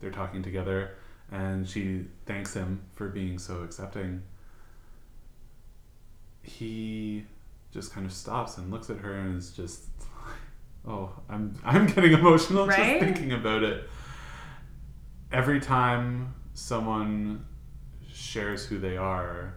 they're 0.00 0.10
talking 0.10 0.42
together, 0.42 0.94
and 1.30 1.68
she 1.68 2.06
thanks 2.24 2.54
him 2.54 2.80
for 2.94 3.08
being 3.08 3.38
so 3.38 3.62
accepting. 3.62 4.22
He 6.42 7.24
just 7.72 7.92
kind 7.92 8.06
of 8.06 8.12
stops 8.12 8.56
and 8.58 8.70
looks 8.70 8.88
at 8.90 8.98
her 8.98 9.14
and 9.14 9.36
is 9.36 9.50
just, 9.50 9.82
oh, 10.88 11.10
I'm 11.28 11.54
I'm 11.64 11.86
getting 11.86 12.12
emotional 12.12 12.66
Right? 12.66 13.00
just 13.00 13.04
thinking 13.14 13.32
about 13.32 13.62
it. 13.62 13.88
Every 15.32 15.60
time 15.60 16.34
someone 16.54 17.44
shares 18.12 18.64
who 18.64 18.78
they 18.78 18.96
are, 18.96 19.54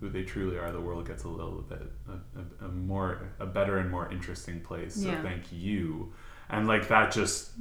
who 0.00 0.08
they 0.08 0.22
truly 0.22 0.58
are, 0.58 0.70
the 0.72 0.80
world 0.80 1.06
gets 1.06 1.24
a 1.24 1.28
little 1.28 1.62
bit 1.62 1.82
a, 2.08 2.64
a, 2.64 2.66
a 2.66 2.68
more 2.68 3.30
a 3.38 3.46
better 3.46 3.78
and 3.78 3.90
more 3.90 4.10
interesting 4.12 4.60
place. 4.60 4.94
So 4.94 5.08
Yeah. 5.08 5.22
thank 5.22 5.52
you, 5.52 6.12
and 6.50 6.66
like 6.66 6.88
that 6.88 7.12
just 7.12 7.52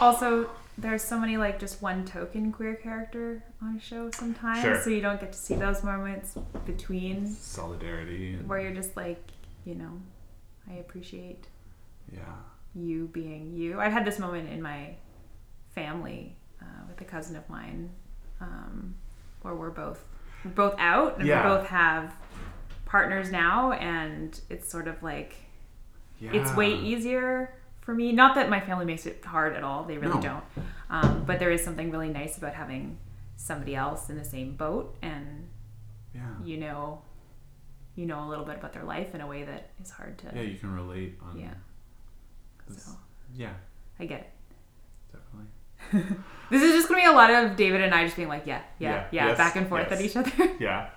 Also, 0.00 0.50
there's 0.78 1.02
so 1.02 1.18
many 1.18 1.36
like 1.36 1.58
just 1.60 1.82
one 1.82 2.04
token 2.04 2.50
queer 2.50 2.74
character 2.74 3.44
on 3.60 3.76
a 3.76 3.80
show 3.80 4.10
sometimes, 4.10 4.60
Sure. 4.60 4.80
so 4.82 4.90
you 4.90 5.00
don't 5.00 5.20
get 5.20 5.32
to 5.32 5.38
see 5.38 5.54
those 5.54 5.82
moments 5.84 6.34
between 6.64 7.26
solidarity. 7.28 8.34
And, 8.34 8.48
where 8.48 8.60
you're 8.60 8.74
just 8.74 8.96
like, 8.96 9.22
you 9.64 9.74
know, 9.74 10.00
I 10.68 10.74
appreciate 10.74 11.46
yeah, 12.12 12.20
you 12.74 13.08
being 13.12 13.54
you. 13.54 13.80
I've 13.80 13.92
had 13.92 14.04
this 14.04 14.18
moment 14.18 14.48
in 14.50 14.60
my 14.60 14.94
family 15.74 16.36
uh, 16.60 16.64
with 16.88 17.00
a 17.00 17.04
cousin 17.04 17.36
of 17.36 17.48
mine, 17.48 17.90
um, 18.40 18.94
where 19.42 19.54
we're 19.54 19.70
both 19.70 20.04
we're 20.44 20.50
both 20.50 20.74
out 20.78 21.18
and 21.18 21.26
Yeah. 21.26 21.42
we 21.42 21.56
both 21.56 21.68
have 21.68 22.14
partners 22.86 23.30
now, 23.30 23.72
and 23.72 24.38
it's 24.50 24.68
sort 24.70 24.88
of 24.88 25.02
like 25.02 25.34
yeah. 26.18 26.32
it's 26.32 26.54
way 26.54 26.74
easier 26.76 27.54
for 27.80 27.94
me. 27.94 28.12
Not 28.12 28.34
that 28.34 28.48
my 28.50 28.60
family 28.60 28.84
makes 28.84 29.06
it 29.06 29.24
hard 29.24 29.54
at 29.56 29.62
all; 29.64 29.84
they 29.84 29.98
really 29.98 30.14
No. 30.16 30.20
don't. 30.20 30.44
Um, 30.90 31.24
but 31.24 31.38
there 31.38 31.50
is 31.50 31.64
something 31.64 31.90
really 31.90 32.08
nice 32.10 32.36
about 32.38 32.54
having 32.54 32.98
somebody 33.36 33.74
else 33.74 34.10
in 34.10 34.16
the 34.16 34.24
same 34.24 34.54
boat, 34.56 34.96
and 35.02 35.48
Yeah, 36.14 36.28
you 36.44 36.58
know, 36.58 37.02
you 37.96 38.04
know 38.06 38.24
a 38.26 38.28
little 38.28 38.44
bit 38.44 38.56
about 38.58 38.72
their 38.74 38.84
life 38.84 39.14
in 39.14 39.20
a 39.20 39.26
way 39.26 39.44
that 39.44 39.70
is 39.82 39.90
hard 39.90 40.18
to. 40.18 40.26
yeah, 40.34 40.42
you 40.42 40.58
can 40.58 40.74
relate 40.74 41.18
on. 41.22 41.38
Yeah. 41.38 41.54
this- 42.68 42.84
So 42.84 42.92
yeah, 43.34 43.54
I 43.98 44.04
get 44.06 44.20
it. 44.20 44.30
This 46.50 46.62
is 46.62 46.72
just 46.72 46.88
gonna 46.88 47.00
be 47.00 47.06
a 47.06 47.12
lot 47.12 47.30
of 47.30 47.56
David 47.56 47.80
and 47.80 47.94
I 47.94 48.04
just 48.04 48.14
being 48.14 48.28
like, 48.28 48.42
yeah, 48.44 48.60
yeah, 48.78 48.90
Yeah, 48.90 49.06
yeah, 49.10 49.26
yes, 49.28 49.38
back 49.38 49.56
and 49.56 49.66
forth 49.66 49.86
yes. 49.90 49.98
at 49.98 50.04
each 50.04 50.16
other. 50.16 50.50
Yeah. 50.60 50.90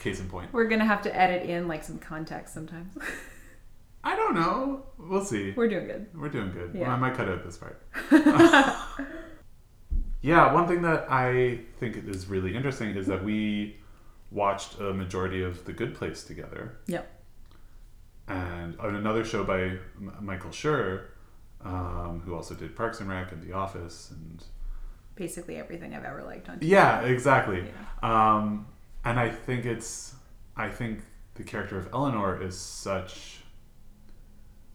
Case 0.00 0.18
in 0.20 0.28
point. 0.28 0.52
We're 0.52 0.66
gonna 0.66 0.84
have 0.84 1.02
to 1.02 1.16
edit 1.16 1.48
in 1.48 1.68
like 1.68 1.84
some 1.84 1.98
context 1.98 2.52
sometimes. 2.52 2.96
I 4.04 4.16
don't 4.16 4.34
know. 4.34 4.82
We'll 4.98 5.24
see. 5.24 5.52
We're 5.56 5.68
doing 5.68 5.86
good. 5.86 6.06
We're 6.14 6.28
doing 6.30 6.50
good. 6.50 6.72
Yeah. 6.74 6.92
I 6.92 6.96
might 6.96 7.14
cut 7.14 7.28
out 7.28 7.44
this 7.44 7.56
part. 7.56 7.80
yeah, 10.20 10.52
one 10.52 10.66
thing 10.66 10.82
that 10.82 11.06
I 11.08 11.60
think 11.78 11.96
is 12.08 12.26
really 12.26 12.56
interesting 12.56 12.96
is 12.96 13.06
that 13.06 13.24
we 13.24 13.76
watched 14.30 14.80
a 14.80 14.92
majority 14.92 15.42
of 15.42 15.64
The 15.64 15.72
Good 15.72 15.94
Place 15.94 16.24
together. 16.24 16.78
Yep. 16.86 17.08
And 18.28 18.78
on 18.80 18.94
another 18.96 19.24
show 19.24 19.44
by 19.44 19.60
M- 19.62 20.16
Michael 20.20 20.50
Schur, 20.50 21.02
um, 21.64 22.22
who 22.24 22.34
also 22.34 22.54
did 22.54 22.74
Parks 22.76 23.00
and 23.00 23.08
Rec 23.08 23.32
and 23.32 23.42
The 23.42 23.52
Office 23.52 24.10
and 24.10 24.44
Basically 25.14 25.56
everything 25.56 25.94
I've 25.94 26.04
ever 26.04 26.22
liked 26.24 26.48
on 26.48 26.56
TV. 26.58 26.68
yeah, 26.68 27.00
exactly. 27.02 27.64
Yeah. 28.02 28.34
Um, 28.36 28.66
and 29.04 29.20
I 29.20 29.28
think 29.28 29.66
it's, 29.66 30.14
I 30.56 30.68
think 30.70 31.00
the 31.34 31.42
character 31.44 31.78
of 31.78 31.88
Eleanor 31.92 32.40
is 32.42 32.56
such 32.58 33.40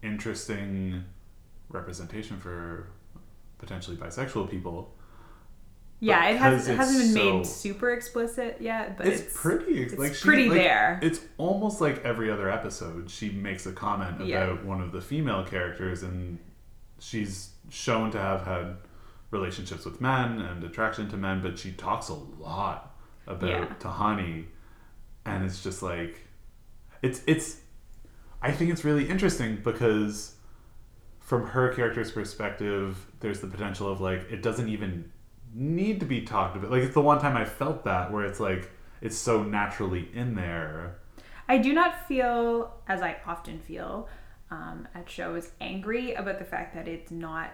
interesting 0.03 1.03
representation 1.69 2.37
for 2.39 2.87
potentially 3.57 3.97
bisexual 3.97 4.49
people. 4.49 4.93
Yeah, 5.99 6.29
it 6.29 6.37
has, 6.37 6.67
it 6.67 6.77
hasn't 6.77 7.15
been 7.15 7.37
it's 7.39 7.47
made 7.47 7.47
super 7.47 7.89
explicit 7.91 8.57
yet, 8.59 8.97
but 8.97 9.07
It's, 9.07 9.21
it's, 9.21 9.41
pretty, 9.41 9.81
it's 9.81 9.95
like 9.97 10.13
she- 10.13 10.23
pretty 10.23 10.47
like, 10.49 10.59
there. 10.59 10.99
It's 11.01 11.21
almost 11.39 11.81
like 11.81 12.05
every 12.05 12.29
other 12.29 12.51
episode, 12.51 13.09
she 13.09 13.31
makes 13.31 13.65
a 13.65 13.71
comment 13.71 14.17
about 14.17 14.27
Yeah. 14.27 14.51
one 14.63 14.79
of 14.81 14.91
the 14.91 15.01
female 15.01 15.43
characters, 15.43 16.03
and 16.03 16.37
she's 16.99 17.51
shown 17.69 18.11
to 18.11 18.19
have 18.19 18.45
had 18.45 18.77
relationships 19.31 19.85
with 19.85 19.99
men 20.01 20.39
and 20.41 20.63
attraction 20.63 21.09
to 21.09 21.17
men, 21.17 21.41
but 21.41 21.57
she 21.59 21.71
talks 21.71 22.09
a 22.09 22.13
lot 22.13 22.95
about 23.25 23.49
Yeah. 23.49 23.65
Tahani, 23.79 24.45
and 25.25 25.43
it's 25.43 25.61
just 25.63 25.83
like, 25.83 26.21
it's 27.01 27.21
it's. 27.27 27.57
I 28.41 28.51
think 28.51 28.71
it's 28.71 28.85
really 28.85 29.09
interesting 29.09 29.57
because, 29.63 30.35
from 31.19 31.47
her 31.47 31.73
character's 31.73 32.11
perspective, 32.11 33.05
there's 33.19 33.41
the 33.41 33.47
potential 33.47 33.91
of 33.91 33.99
like 33.99 34.31
it 34.31 34.41
doesn't 34.41 34.69
even 34.69 35.11
need 35.53 35.99
to 35.99 36.05
be 36.05 36.21
talked 36.21 36.55
about. 36.55 36.71
Like 36.71 36.83
it's 36.83 36.93
the 36.93 37.01
one 37.01 37.19
time 37.19 37.35
I 37.35 37.45
felt 37.45 37.83
that 37.85 38.11
where 38.11 38.25
it's 38.25 38.39
like 38.39 38.71
it's 39.01 39.17
so 39.17 39.43
naturally 39.43 40.09
in 40.13 40.35
there. 40.35 40.99
I 41.49 41.57
do 41.57 41.73
not 41.73 42.07
feel, 42.07 42.73
as 42.87 43.01
I 43.01 43.17
often 43.25 43.59
feel 43.59 44.07
um, 44.51 44.87
at 44.95 45.09
shows, 45.09 45.51
angry 45.61 46.13
about 46.13 46.39
the 46.39 46.45
fact 46.45 46.73
that 46.75 46.87
it's 46.87 47.11
not 47.11 47.51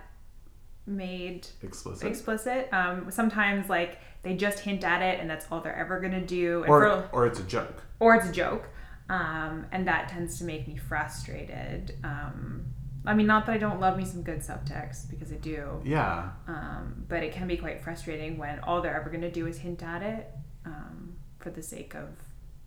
made 0.85 1.47
Explicit. 1.61 2.07
explicit. 2.07 2.69
Um, 2.73 3.09
sometimes, 3.09 3.69
like 3.69 3.99
they 4.21 4.35
just 4.35 4.59
hint 4.59 4.83
at 4.83 5.01
it, 5.01 5.19
and 5.19 5.29
that's 5.29 5.45
all 5.51 5.61
they're 5.61 5.75
ever 5.75 5.99
gonna 5.99 6.25
do. 6.25 6.61
And 6.63 6.69
or 6.69 6.81
for- 6.81 7.09
or 7.13 7.27
it's 7.27 7.39
a 7.39 7.43
joke. 7.43 7.83
or 7.99 8.15
it's 8.15 8.27
a 8.27 8.31
joke 8.31 8.69
um, 9.09 9.65
and 9.71 9.87
that 9.87 10.07
tends 10.09 10.37
to 10.39 10.45
make 10.45 10.67
me 10.67 10.77
frustrated 10.77 11.95
um, 12.03 12.65
I 13.05 13.13
mean, 13.13 13.27
not 13.27 13.45
that 13.47 13.51
I 13.51 13.57
don't 13.57 13.81
love 13.81 13.97
me 13.97 14.05
some 14.05 14.23
good 14.23 14.39
subtext 14.39 15.09
because 15.09 15.29
I 15.33 15.35
do. 15.35 15.81
Yeah. 15.83 16.29
Um, 16.47 17.03
but 17.09 17.21
it 17.21 17.33
can 17.33 17.49
be 17.49 17.57
quite 17.57 17.81
frustrating 17.83 18.37
when 18.37 18.59
all 18.61 18.81
they're 18.81 18.95
ever 18.95 19.09
going 19.09 19.19
to 19.23 19.31
do 19.31 19.45
is 19.45 19.57
hint 19.57 19.83
at 19.83 20.01
it 20.01 20.31
um, 20.65 21.13
for 21.39 21.49
the 21.49 21.61
sake 21.61 21.95
of 21.95 22.07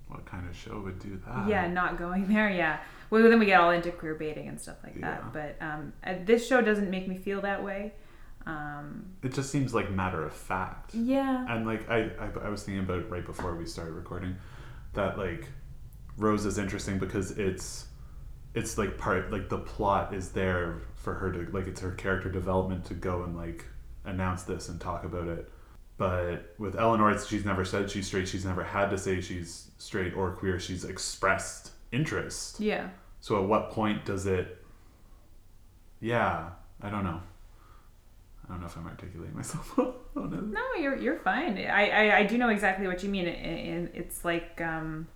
What 0.09 0.25
kind 0.25 0.49
of 0.49 0.55
show 0.57 0.81
would 0.81 0.99
do 1.01 1.21
that? 1.27 1.49
yeah, 1.49 1.67
not 1.67 1.99
going 1.99 2.27
there. 2.33 2.49
Yeah. 2.51 2.79
Well, 3.11 3.23
then 3.23 3.39
we 3.39 3.47
get 3.47 3.61
all 3.61 3.71
into 3.71 3.91
queer 3.93 4.15
baiting 4.15 4.49
and 4.49 4.61
stuff 4.61 4.77
like 4.85 4.95
Yeah. 4.97 5.21
that. 5.21 5.33
But 5.33 5.57
um, 5.65 5.93
uh, 6.05 6.15
this 6.25 6.47
show 6.47 6.61
doesn't 6.61 6.91
make 6.91 7.07
me 7.09 7.19
feel 7.19 7.41
that 7.43 7.63
way. 7.65 7.93
Um, 8.47 9.07
It 9.23 9.33
just 9.35 9.51
seems 9.51 9.75
like 9.75 9.91
matter 9.91 10.25
of 10.25 10.33
fact. 10.33 10.95
yeah. 10.95 11.47
And 11.49 11.67
like 11.67 11.89
I, 11.91 12.11
I, 12.21 12.31
I 12.45 12.49
was 12.49 12.63
thinking 12.63 12.85
about 12.85 13.01
it 13.01 13.11
right 13.11 13.25
before 13.25 13.55
we 13.57 13.67
started 13.67 13.93
recording, 13.95 14.37
that 14.95 15.19
like 15.19 15.49
Rose 16.17 16.47
is 16.47 16.57
interesting 16.59 16.99
because 16.99 17.33
it's 17.33 17.87
it's 18.55 18.79
like 18.79 18.97
part 18.97 19.31
like 19.33 19.49
the 19.49 19.59
plot 19.59 20.15
is 20.15 20.31
there 20.31 20.79
for 20.95 21.15
her 21.15 21.31
to 21.33 21.51
like 21.53 21.67
it's 21.67 21.81
her 21.81 21.91
character 21.91 22.31
development 22.31 22.85
to 22.87 22.95
go 22.95 23.25
and 23.25 23.37
like 23.37 23.65
announce 24.05 24.45
this 24.45 24.69
and 24.69 24.81
talk 24.81 25.05
about 25.05 25.27
it. 25.29 25.51
But 25.99 26.55
with 26.59 26.77
Eleanor, 26.77 27.11
it's, 27.11 27.27
she's 27.27 27.45
never 27.45 27.65
said 27.65 27.91
she's 27.91 28.07
straight. 28.07 28.29
She's 28.29 28.45
never 28.45 28.63
had 28.63 28.91
to 28.91 28.99
say 28.99 29.21
she's 29.21 29.66
straight 29.79 30.15
or 30.15 30.33
queer. 30.33 30.59
She's 30.59 30.85
expressed 30.85 31.73
interest. 31.93 32.61
Yeah. 32.61 32.89
So 33.21 33.43
at 33.43 33.49
what 33.49 33.71
point 33.71 34.05
does 34.05 34.27
it? 34.27 34.63
Yeah, 36.01 36.51
I 36.83 36.91
don't 36.91 37.05
know. 37.05 37.21
I 38.45 38.49
don't 38.53 38.61
know 38.61 38.67
if 38.67 38.77
I'm 38.77 38.87
articulating 38.87 39.35
myself. 39.35 39.77
well. 39.77 39.97
No, 40.15 40.61
you're 40.79 40.97
you're 40.97 41.19
fine. 41.19 41.59
I, 41.59 41.89
I, 42.11 42.19
I 42.19 42.23
do 42.25 42.39
know 42.39 42.49
exactly 42.49 42.87
what 42.87 43.03
you 43.03 43.09
mean. 43.09 43.27
And 43.27 43.91
it's 43.95 44.25
like 44.25 44.61
um, 44.61 45.09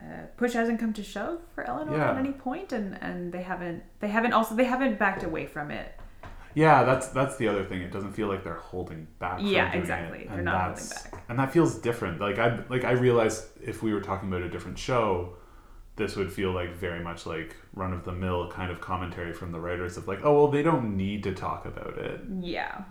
uh, 0.00 0.22
push 0.36 0.52
hasn't 0.54 0.80
come 0.80 0.92
to 0.94 1.02
shove 1.02 1.40
for 1.54 1.64
Eleanor 1.64 1.96
Yeah. 1.96 2.12
at 2.12 2.16
any 2.16 2.32
point, 2.32 2.72
and, 2.72 2.96
and 3.02 3.32
they 3.32 3.42
haven't 3.42 3.82
they 4.00 4.08
haven't 4.08 4.32
also 4.32 4.54
they 4.54 4.64
haven't 4.64 4.98
backed 4.98 5.22
away 5.22 5.46
from 5.46 5.70
it. 5.70 5.92
Yeah, 6.54 6.84
that's 6.84 7.08
that's 7.08 7.36
the 7.36 7.48
other 7.48 7.64
thing. 7.64 7.82
It 7.82 7.92
doesn't 7.92 8.12
feel 8.12 8.28
like 8.28 8.42
they're 8.44 8.54
holding 8.54 9.06
back. 9.18 9.38
from 9.38 9.46
Yeah, 9.46 9.72
exactly. 9.72 10.20
It, 10.20 10.28
They're 10.30 10.42
not 10.42 10.76
holding 10.78 10.88
back. 10.88 11.24
and 11.28 11.38
that 11.38 11.52
feels 11.52 11.78
different. 11.78 12.20
Like 12.20 12.38
I 12.38 12.60
like 12.68 12.84
I 12.84 12.92
realized 12.92 13.44
if 13.62 13.82
we 13.82 13.92
were 13.92 14.00
talking 14.00 14.28
about 14.28 14.42
a 14.42 14.48
different 14.48 14.78
show, 14.78 15.34
this 15.96 16.16
would 16.16 16.32
feel 16.32 16.52
like 16.52 16.74
very 16.74 17.00
much 17.00 17.26
like 17.26 17.56
run 17.74 17.92
of 17.92 18.04
the 18.04 18.12
mill 18.12 18.50
kind 18.50 18.70
of 18.70 18.80
commentary 18.80 19.32
from 19.32 19.52
the 19.52 19.60
writers 19.60 19.96
of 19.96 20.08
like, 20.08 20.20
oh 20.24 20.32
well, 20.34 20.48
they 20.48 20.62
don't 20.62 20.96
need 20.96 21.22
to 21.24 21.34
talk 21.34 21.66
about 21.66 21.98
it, 21.98 22.20
Yeah, 22.40 22.82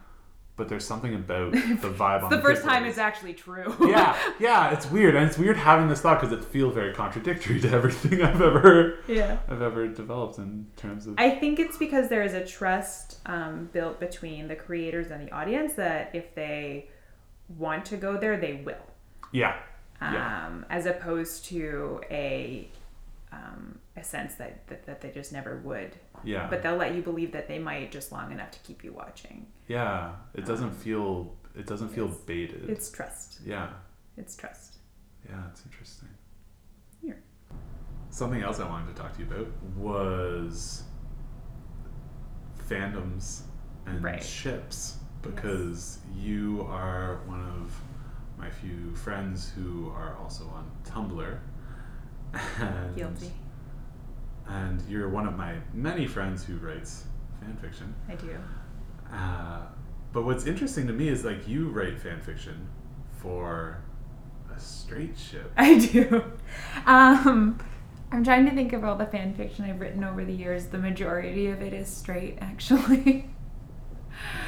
but 0.58 0.68
there's 0.68 0.86
something 0.86 1.14
about 1.16 1.52
the 1.54 1.60
vibe 1.60 2.24
on 2.24 2.34
it's 2.34 2.36
the 2.36 2.42
first 2.42 2.64
time 2.64 2.84
is- 2.84 2.90
it's 2.92 2.98
actually 2.98 3.34
true. 3.34 3.74
yeah, 3.88 4.18
yeah, 4.40 4.72
it's 4.74 4.90
weird, 4.92 5.16
and 5.16 5.26
it's 5.26 5.38
weird 5.38 5.56
having 5.56 5.88
this 5.88 6.02
thought 6.02 6.20
because 6.20 6.38
it 6.38 6.44
feels 6.44 6.74
very 6.74 6.94
contradictory 6.94 7.62
to 7.62 7.70
everything 7.72 8.22
I've 8.30 8.42
ever 8.42 9.00
yeah. 9.08 9.38
I've 9.48 9.62
ever 9.62 9.88
developed 9.88 10.38
in 10.40 10.66
terms 10.76 11.08
of 11.08 11.16
I 11.18 11.30
think 11.30 11.60
it's 11.60 11.78
because 11.78 12.10
there 12.10 12.24
is 12.24 12.34
a 12.34 12.46
trust 12.46 13.20
um, 13.28 13.70
built 13.72 14.00
between 14.00 14.48
the 14.50 14.56
creators 14.56 15.12
and 15.12 15.26
the 15.26 15.32
audience 15.32 15.74
that 15.76 16.10
if 16.14 16.36
they 16.36 16.90
want 17.58 17.86
to 17.86 17.96
go 17.98 18.18
there, 18.18 18.36
they 18.38 18.56
will. 18.66 18.76
yeah, 19.32 19.56
um, 20.02 20.14
Yeah. 20.14 20.50
as 20.70 20.86
opposed 20.86 21.46
to 21.46 22.02
a 22.12 22.68
um, 23.32 23.78
a 23.96 24.04
sense 24.04 24.36
that, 24.36 24.66
that 24.68 24.86
that 24.86 25.02
they 25.02 25.12
just 25.12 25.32
never 25.32 25.58
would. 25.64 25.92
Yeah, 26.24 26.48
But 26.50 26.62
they'll 26.64 26.76
let 26.76 26.94
you 26.96 27.02
believe 27.02 27.32
that 27.34 27.48
they 27.48 27.60
might 27.60 27.92
just 27.92 28.12
long 28.12 28.32
enough 28.32 28.52
to 28.52 28.60
keep 28.60 28.84
you 28.84 28.94
watching. 28.94 29.48
yeah. 29.68 30.14
It 30.34 30.46
doesn't 30.46 30.70
um, 30.70 30.76
feel 30.76 31.36
it 31.56 31.66
doesn't 31.66 31.90
feel 31.90 32.06
It's- 32.06 32.22
baited. 32.22 32.70
It's 32.70 32.90
trust. 32.92 33.40
yeah. 33.46 33.70
It's 34.18 34.36
trust. 34.36 34.76
Yeah, 35.28 35.42
it's 35.52 35.64
interesting. 35.66 36.10
Here. 37.02 37.20
Something 38.10 38.42
else 38.42 38.60
I 38.60 38.68
wanted 38.68 38.96
to 38.96 39.02
talk 39.02 39.14
to 39.14 39.20
you 39.24 39.26
about 39.28 39.48
was 39.76 40.84
fandoms 42.70 43.42
and 43.86 44.04
Right. 44.04 44.24
ships 44.24 44.98
because 45.22 46.00
you 46.16 46.66
are 46.70 47.22
one 47.26 47.42
of 47.42 47.74
my 48.38 48.50
few 48.50 48.94
friends 48.96 49.50
who 49.50 49.90
are 49.96 50.16
also 50.18 50.46
on 50.50 50.70
Tumblr. 50.86 51.40
And, 52.60 52.96
Guilty. 52.96 53.32
And 54.50 54.82
you're 54.90 55.10
one 55.10 55.28
of 55.28 55.36
my 55.36 55.56
many 55.74 56.08
friends 56.08 56.44
who 56.44 56.58
writes 56.58 57.06
fan 57.42 57.58
fiction. 57.58 57.94
I 58.08 58.16
do. 58.16 58.38
Uh, 59.12 59.62
but 60.14 60.24
what's 60.26 60.46
interesting 60.46 60.88
to 60.88 60.94
me 60.94 61.10
is 61.10 61.24
like 61.24 61.48
you 61.48 61.70
write 61.70 62.00
fan 62.00 62.22
fiction 62.22 62.68
for 63.22 63.82
a 64.56 64.60
straight 64.60 65.18
ship. 65.18 65.52
I 65.58 65.78
do. 65.78 66.24
Um, 66.86 67.60
I'm 68.12 68.24
trying 68.24 68.46
to 68.46 68.52
think 68.56 68.74
of 68.74 68.84
all 68.84 68.96
the 68.96 69.06
fan 69.06 69.34
fiction 69.34 69.66
I've 69.66 69.82
written 69.82 70.04
over 70.04 70.24
the 70.24 70.34
years. 70.34 70.68
The 70.68 70.78
majority 70.78 71.48
of 71.48 71.62
it 71.62 71.74
is 71.74 71.88
straight, 71.90 72.38
actually. 72.42 73.30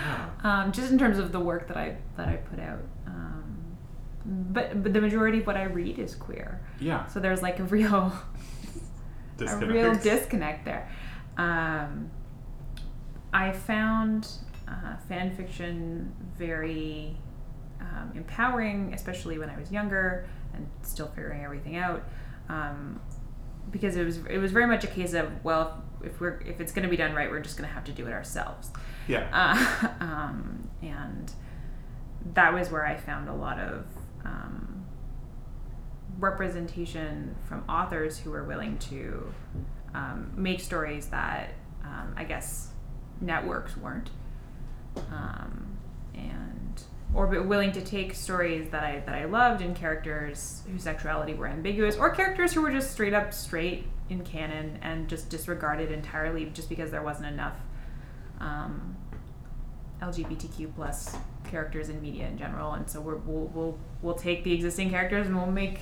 Yeah. 0.01 0.29
um, 0.43 0.71
just 0.71 0.91
in 0.91 0.97
terms 0.97 1.19
of 1.19 1.31
the 1.31 1.39
work 1.39 1.67
that 1.67 1.77
I 1.77 1.97
that 2.17 2.27
I 2.27 2.38
put 2.38 2.59
out. 2.59 2.79
Um, 3.05 3.77
but 4.25 4.81
but 4.81 4.93
the 4.93 5.01
majority 5.01 5.39
of 5.39 5.47
what 5.47 5.57
I 5.57 5.63
read 5.63 5.99
is 5.99 6.15
queer. 6.15 6.62
Yeah. 6.79 7.05
So 7.07 7.19
there's 7.19 7.41
like 7.41 7.59
a 7.59 7.63
real 7.75 8.13
a 9.41 9.58
real 9.58 9.95
Disconnect. 9.95 10.65
there. 10.65 10.89
Um, 11.38 12.12
I 13.34 13.52
found 13.52 14.28
uh, 14.67 14.97
fan 15.08 15.36
fiction 15.36 16.13
very 16.38 17.17
um, 17.80 18.12
empowering, 18.15 18.93
especially 18.93 19.38
when 19.38 19.49
I 19.49 19.58
was 19.58 19.71
younger 19.71 20.28
and 20.54 20.67
still 20.82 21.08
figuring 21.08 21.43
everything 21.43 21.78
out. 21.78 22.04
Um, 22.49 22.99
because 23.71 23.95
it 23.95 24.04
was 24.04 24.17
it 24.30 24.38
was 24.38 24.52
very 24.52 24.65
much 24.65 24.84
a 24.84 24.88
case 24.88 25.13
of 25.13 25.32
well, 25.43 25.84
if 26.04 26.19
we're 26.19 26.41
if 26.41 26.60
it's 26.60 26.71
going 26.71 26.84
to 26.84 26.89
be 26.89 26.97
done 26.97 27.13
right, 27.13 27.30
we're 27.30 27.39
just 27.39 27.58
going 27.58 27.67
to 27.67 27.73
have 27.73 27.84
to 27.86 27.91
do 27.91 28.08
it 28.08 28.12
ourselves. 28.12 28.71
Yeah. 29.08 29.28
Uh, 29.32 29.88
um, 29.99 30.69
and 30.82 31.32
that 32.34 32.54
was 32.54 32.69
where 32.69 32.86
I 32.86 32.97
found 32.97 33.30
a 33.30 33.34
lot 33.34 33.60
of 33.60 33.86
um, 34.25 34.68
representation 36.19 37.36
from 37.47 37.63
authors 37.69 38.19
who 38.19 38.32
were 38.32 38.43
willing 38.43 38.77
to 38.77 39.34
um, 39.93 40.32
make 40.36 40.60
stories 40.60 41.08
that 41.08 41.53
um, 41.84 42.13
I 42.15 42.23
guess 42.23 42.69
networks 43.21 43.75
weren't, 43.77 44.10
um, 45.12 45.77
and 46.13 46.84
or 47.13 47.25
willing 47.25 47.71
to 47.71 47.82
take 47.82 48.13
stories 48.13 48.69
that 48.69 48.84
I 48.84 48.99
that 49.05 49.15
I 49.15 49.25
loved 49.25 49.62
and 49.62 49.75
characters 49.75 50.62
whose 50.71 50.84
sexuality 50.84 51.34
were 51.34 51.47
ambiguous, 51.47 51.95
or 51.95 52.10
characters 52.12 52.53
who 52.53 52.62
were 52.62 52.71
just 52.71 52.91
straight 52.91 53.13
up 53.13 53.34
straight 53.34 53.88
in 54.10 54.23
canon 54.23 54.79
and 54.82 55.08
just 55.08 55.29
disregarded 55.29 55.91
entirely 55.91 56.45
just 56.45 56.69
because 56.69 56.91
there 56.91 57.03
wasn't 57.03 57.27
enough 57.27 57.58
um, 58.39 58.95
LGBTQ 60.01 60.73
plus 60.75 61.15
characters 61.49 61.89
in 61.89 62.01
media 62.01 62.27
in 62.27 62.38
general, 62.38 62.73
and 62.73 62.89
so 62.89 63.01
we're, 63.01 63.15
we'll 63.15 63.47
we'll 63.47 63.77
we'll 64.01 64.15
take 64.15 64.43
the 64.43 64.53
existing 64.53 64.89
characters 64.89 65.27
and 65.27 65.36
we'll 65.36 65.47
make 65.47 65.79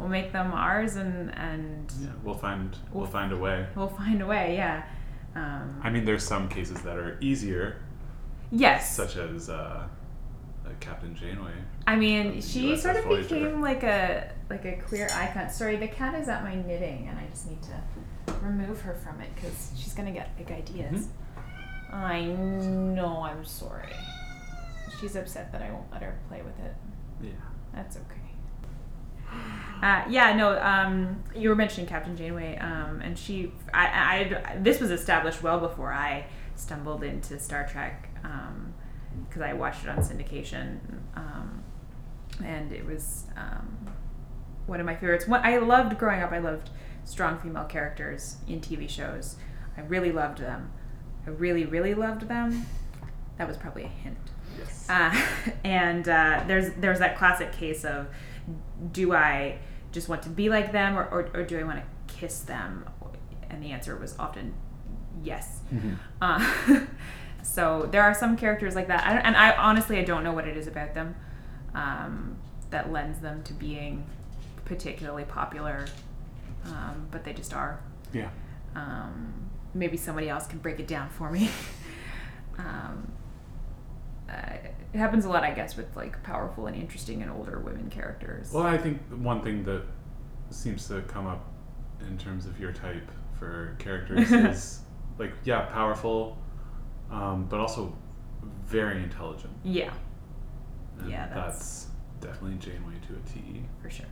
we'll 0.00 0.08
make 0.08 0.32
them 0.32 0.50
ours, 0.52 0.96
and 0.96 1.30
and 1.36 1.92
Yeah, 2.00 2.08
we'll 2.24 2.34
find 2.34 2.76
we'll 2.92 3.06
find 3.06 3.32
a 3.32 3.36
way. 3.36 3.66
we'll 3.76 3.88
find 3.88 4.20
a 4.22 4.26
way. 4.26 4.56
Yeah. 4.56 4.82
Um, 5.36 5.80
I 5.84 5.90
mean, 5.90 6.04
there's 6.04 6.24
some 6.26 6.48
cases 6.48 6.80
that 6.82 6.96
are 6.96 7.16
easier, 7.20 7.80
yes. 8.50 8.96
such 8.96 9.16
as 9.16 9.48
uh, 9.48 9.86
uh, 10.66 10.68
Captain 10.80 11.14
Janeway. 11.14 11.52
I 11.86 11.94
mean, 11.94 12.40
she 12.42 12.72
USS 12.72 12.78
sort 12.80 12.96
of 12.96 13.04
Voyager. 13.04 13.22
became 13.36 13.60
like 13.60 13.84
a 13.84 14.32
like 14.48 14.64
a 14.64 14.72
queer 14.88 15.08
icon. 15.14 15.48
Sorry, 15.50 15.76
the 15.76 15.86
cat 15.86 16.14
is 16.20 16.28
at 16.28 16.42
my 16.42 16.56
knitting, 16.56 17.06
and 17.08 17.16
I 17.18 17.26
just 17.30 17.48
need 17.48 17.62
to 17.62 18.34
remove 18.42 18.80
her 18.80 18.94
from 18.94 19.20
it 19.20 19.28
because 19.36 19.72
she's 19.76 19.94
gonna 19.94 20.10
get 20.12 20.36
big 20.36 20.50
ideas. 20.50 21.06
Mm-hmm. 21.06 21.94
I 21.94 22.24
know. 22.24 23.22
I'm 23.22 23.44
sorry. 23.44 23.92
She's 25.00 25.14
upset 25.16 25.50
that 25.52 25.62
I 25.62 25.70
won't 25.70 25.90
let 25.92 26.02
her 26.02 26.18
play 26.28 26.42
with 26.42 26.58
it. 26.60 26.74
Yeah. 27.22 27.30
That's 27.74 27.96
okay. 27.96 28.19
Uh, 29.82 30.04
yeah, 30.10 30.34
no. 30.34 30.60
Um, 30.60 31.22
you 31.34 31.48
were 31.48 31.54
mentioning 31.54 31.86
Captain 31.86 32.16
Janeway, 32.16 32.58
um, 32.58 33.00
and 33.02 33.18
she. 33.18 33.52
I, 33.72 33.86
I. 33.86 34.56
This 34.58 34.80
was 34.80 34.90
established 34.90 35.42
well 35.42 35.58
before 35.58 35.92
I 35.92 36.26
stumbled 36.54 37.02
into 37.02 37.38
Star 37.38 37.66
Trek, 37.66 38.10
because 39.26 39.42
I 39.42 39.54
watched 39.54 39.84
it 39.84 39.88
on 39.88 39.98
syndication, 39.98 40.78
um, 41.14 41.62
and 42.44 42.72
it 42.72 42.84
was 42.84 43.24
um, 43.36 43.88
one 44.66 44.80
of 44.80 44.86
my 44.86 44.94
favorites. 44.94 45.26
What 45.26 45.44
I 45.44 45.58
loved 45.58 45.98
growing 45.98 46.22
up, 46.22 46.32
I 46.32 46.38
loved 46.38 46.68
strong 47.04 47.38
female 47.38 47.64
characters 47.64 48.36
in 48.46 48.60
TV 48.60 48.88
shows. 48.88 49.36
I 49.76 49.80
really 49.82 50.12
loved 50.12 50.38
them. 50.38 50.72
I 51.26 51.30
really, 51.30 51.64
really 51.64 51.94
loved 51.94 52.28
them. 52.28 52.66
That 53.38 53.48
was 53.48 53.56
probably 53.56 53.84
a 53.84 53.88
hint. 53.88 54.18
Yes. 54.58 54.86
Uh, 54.88 55.14
and 55.64 56.08
uh, 56.08 56.44
there's 56.46 56.72
there's 56.74 56.98
that 56.98 57.16
classic 57.16 57.52
case 57.52 57.84
of 57.84 58.08
do 58.92 59.12
I 59.14 59.58
just 59.92 60.08
want 60.08 60.22
to 60.22 60.28
be 60.28 60.48
like 60.48 60.72
them 60.72 60.96
or, 60.96 61.04
or, 61.04 61.30
or 61.34 61.42
do 61.44 61.58
I 61.58 61.62
want 61.64 61.80
to 61.80 62.14
kiss 62.14 62.40
them? 62.40 62.84
And 63.48 63.62
the 63.62 63.72
answer 63.72 63.96
was 63.96 64.14
often 64.18 64.54
yes. 65.22 65.60
Mhm. 65.72 65.96
Uh, 66.20 66.84
so 67.42 67.88
there 67.90 68.02
are 68.02 68.14
some 68.14 68.36
characters 68.36 68.74
like 68.74 68.88
that, 68.88 69.04
I 69.06 69.12
don't, 69.14 69.22
and 69.22 69.36
I 69.36 69.52
honestly 69.56 69.98
I 69.98 70.04
don't 70.04 70.22
know 70.24 70.32
what 70.32 70.46
it 70.46 70.56
is 70.56 70.66
about 70.66 70.94
them 70.94 71.14
um, 71.74 72.36
that 72.70 72.92
lends 72.92 73.18
them 73.20 73.42
to 73.44 73.52
being 73.54 74.04
particularly 74.64 75.24
popular, 75.24 75.86
um, 76.66 77.08
but 77.10 77.24
they 77.24 77.32
just 77.32 77.52
are. 77.52 77.80
Yeah. 78.12 78.30
Um, 78.76 79.32
maybe 79.74 79.96
somebody 79.96 80.28
else 80.28 80.46
can 80.46 80.58
break 80.58 80.78
it 80.78 80.86
down 80.86 81.08
for 81.10 81.30
me. 81.30 81.50
uh, 84.30 84.52
it 84.92 84.98
happens 84.98 85.24
a 85.24 85.28
lot, 85.28 85.42
I 85.44 85.52
guess, 85.52 85.76
with 85.76 85.94
like 85.96 86.22
powerful 86.22 86.66
and 86.66 86.76
interesting 86.76 87.22
and 87.22 87.30
older 87.30 87.58
women 87.58 87.90
characters. 87.90 88.52
Well, 88.52 88.64
I 88.64 88.76
think 88.78 89.00
one 89.22 89.42
thing 89.42 89.64
that 89.64 89.82
seems 90.50 90.86
to 90.88 91.02
come 91.02 91.26
up 91.26 91.46
in 92.06 92.16
terms 92.18 92.46
of 92.46 92.58
your 92.58 92.72
type 92.72 93.08
for 93.38 93.76
characters 93.78 94.30
is 94.32 94.80
like 95.18 95.32
yeah, 95.44 95.62
powerful, 95.66 96.38
um, 97.10 97.46
but 97.48 97.60
also 97.60 97.96
very 98.64 99.02
intelligent. 99.02 99.52
yeah, 99.64 99.92
And 101.00 101.10
Yeah, 101.10 101.26
that's- 101.28 101.46
that's 101.58 101.86
definitely 102.20 102.58
Janeway 102.58 102.94
to 103.08 103.14
a 103.14 103.20
T. 103.32 103.62
for 103.82 103.90
sure. 103.90 104.06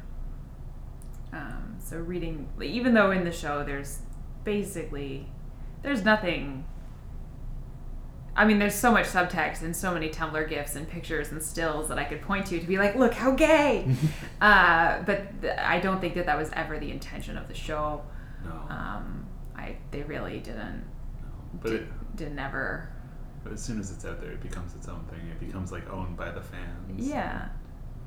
Um, 1.33 1.76
so 1.78 1.98
reading, 1.98 2.48
even 2.62 2.94
though 2.94 3.11
in 3.11 3.24
the 3.24 3.33
show 3.33 3.62
there's 3.64 4.00
basically 4.44 5.26
there's 5.83 6.04
nothing. 6.04 6.64
I 8.38 8.44
mean, 8.44 8.59
there's 8.59 8.74
so 8.74 8.92
much 8.92 9.07
subtext 9.07 9.62
and 9.62 9.74
so 9.77 9.92
many 9.92 10.09
Tumblr 10.11 10.48
gifs 10.48 10.77
and 10.77 10.88
pictures 10.88 11.33
and 11.33 11.42
stills 11.42 11.88
that 11.88 11.98
I 11.98 12.05
could 12.05 12.22
point 12.22 12.46
to 12.46 12.59
to 12.61 12.66
be 12.66 12.79
like, 12.79 12.94
look 12.94 13.12
how 13.14 13.33
gay. 13.33 13.85
uh, 14.40 15.03
but 15.03 15.40
th- 15.42 15.59
I 15.59 15.81
don't 15.81 16.01
think 16.01 16.14
that 16.14 16.27
that 16.27 16.38
was 16.38 16.48
ever 16.53 16.79
the 16.79 16.90
intention 16.90 17.37
of 17.37 17.48
the 17.48 17.55
show. 17.55 18.03
No, 18.44 18.53
Um, 18.70 19.27
I 19.57 19.77
they 19.90 20.03
really 20.05 20.38
didn't 20.38 20.85
no. 21.20 21.29
But 21.61 21.72
it, 21.72 22.16
didn't 22.16 22.38
ever. 22.38 22.88
but 23.42 23.53
as 23.53 23.61
soon 23.62 23.81
as 23.81 23.90
it's 23.90 24.05
out 24.05 24.20
there, 24.20 24.31
it 24.31 24.40
becomes 24.40 24.74
its 24.77 24.88
own 24.88 25.05
thing. 25.11 25.20
It 25.31 25.40
becomes 25.44 25.72
like 25.72 25.90
owned 25.90 26.16
by 26.16 26.31
the 26.31 26.40
fans. 26.42 27.09
Yeah, 27.09 27.48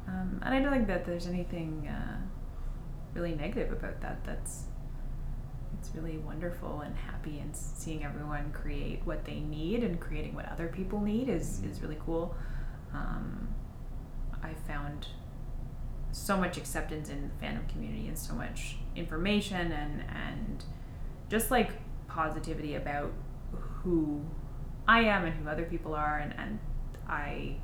um, 0.08 0.40
and 0.44 0.54
I 0.56 0.60
don't 0.62 0.72
think 0.72 0.88
that 0.88 1.06
there's 1.06 1.28
anything 1.28 1.88
uh, 1.88 2.18
really 3.14 3.36
negative 3.36 3.72
about 3.74 4.00
that. 4.02 4.24
That's 4.24 4.64
it's 5.80 5.92
really 5.96 6.18
wonderful 6.18 6.82
and 6.82 6.96
happy, 6.96 7.40
and 7.40 7.56
seeing 7.56 8.04
everyone 8.04 8.52
create 8.52 9.02
what 9.06 9.26
they 9.26 9.40
need 9.40 9.84
and 9.84 10.00
creating 10.00 10.36
what 10.36 10.50
other 10.52 10.68
people 10.68 11.00
need 11.00 11.30
is 11.30 11.60
Mhm. 11.62 11.72
is 11.72 11.82
really 11.82 11.98
cool. 12.06 12.36
Um, 12.94 13.48
I 14.44 14.54
found 14.54 15.08
so 16.12 16.36
much 16.38 16.58
acceptance 16.58 17.10
in 17.10 17.30
the 17.30 17.46
fandom 17.46 17.68
community 17.70 18.08
and 18.08 18.18
so 18.18 18.34
much 18.36 18.78
information 18.96 19.72
and 19.72 20.04
and 20.10 20.66
just 21.30 21.50
like 21.52 21.72
positivity 22.08 22.76
about 22.76 23.12
who 23.52 24.22
I 24.88 25.02
am 25.02 25.24
and 25.26 25.34
who 25.34 25.48
other 25.50 25.64
people 25.64 25.94
are 25.96 26.18
and, 26.20 26.34
and 26.38 26.60
I 27.08 27.56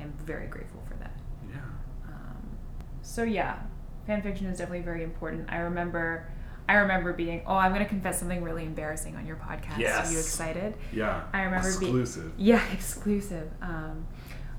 I'm 0.00 0.12
very 0.26 0.48
grateful 0.48 0.82
for 0.88 0.94
that. 0.94 1.12
Yeah. 1.48 1.60
Um, 2.08 2.58
so 3.02 3.22
yeah, 3.22 3.60
fan 4.06 4.22
fiction 4.22 4.46
is 4.46 4.58
definitely 4.58 4.84
very 4.84 5.04
important. 5.04 5.48
I 5.52 5.58
remember 5.58 6.26
I 6.68 6.74
remember 6.74 7.12
being 7.12 7.42
oh 7.46 7.54
I'm 7.54 7.72
gonna 7.72 7.84
confess 7.84 8.18
something 8.18 8.42
really 8.42 8.64
embarrassing 8.64 9.16
on 9.16 9.26
your 9.26 9.36
podcast. 9.36 9.78
Yes. 9.78 10.08
Are 10.08 10.12
you 10.12 10.18
excited? 10.18 10.74
Yeah. 10.92 11.24
I 11.32 11.42
remember 11.42 11.68
being- 11.78 12.00
exclusive. 12.00 12.32
Yeah, 12.38 12.62
exclusive. 12.72 13.50
Um, 13.60 14.06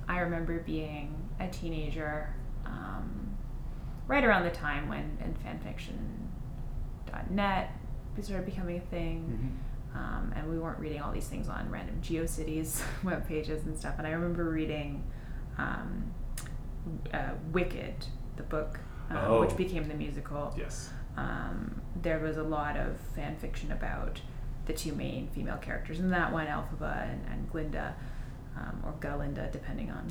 I 0.07 0.19
remember 0.19 0.59
being 0.59 1.15
a 1.39 1.47
teenager, 1.47 2.33
um, 2.65 3.35
right 4.07 4.23
around 4.23 4.43
the 4.43 4.51
time 4.51 4.87
when 4.87 5.17
in 5.23 5.33
fanfiction.net 5.43 7.71
started 8.21 8.45
becoming 8.45 8.77
a 8.77 8.81
thing. 8.81 9.57
Mhm. 9.93 9.97
Um, 9.97 10.33
and 10.35 10.49
we 10.49 10.59
weren't 10.59 10.79
reading 10.79 11.01
all 11.01 11.11
these 11.11 11.27
things 11.27 11.47
on 11.47 11.69
random 11.69 11.99
GeoCities 12.01 12.81
web 13.03 13.27
pages 13.27 13.65
and 13.65 13.77
stuff. 13.77 13.95
And 13.97 14.05
I 14.05 14.11
remember 14.11 14.49
reading 14.49 15.03
um, 15.57 16.11
uh, 17.13 17.29
Wicked, 17.51 18.05
the 18.37 18.43
book, 18.43 18.79
um, 19.09 19.17
Oh. 19.17 19.41
which 19.41 19.55
became 19.55 19.87
the 19.87 19.93
musical 19.93 20.53
Yes. 20.57 20.89
Um, 21.17 21.81
there 22.01 22.19
was 22.19 22.37
a 22.37 22.43
lot 22.43 22.77
of 22.77 22.97
fan 23.15 23.35
fiction 23.37 23.71
about 23.71 24.21
the 24.65 24.73
two 24.73 24.93
main 24.93 25.27
female 25.27 25.57
characters 25.57 25.99
in 25.99 26.09
that 26.09 26.31
one, 26.31 26.47
Elphaba 26.47 27.11
and, 27.11 27.25
and 27.31 27.51
Glinda, 27.51 27.95
um, 28.57 28.81
or 28.83 28.93
Galinda, 28.99 29.51
depending 29.51 29.91
on 29.91 30.07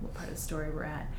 what 0.00 0.14
part 0.14 0.28
of 0.28 0.34
the 0.34 0.40
story 0.40 0.70
we're 0.70 0.84
at. 0.84 1.10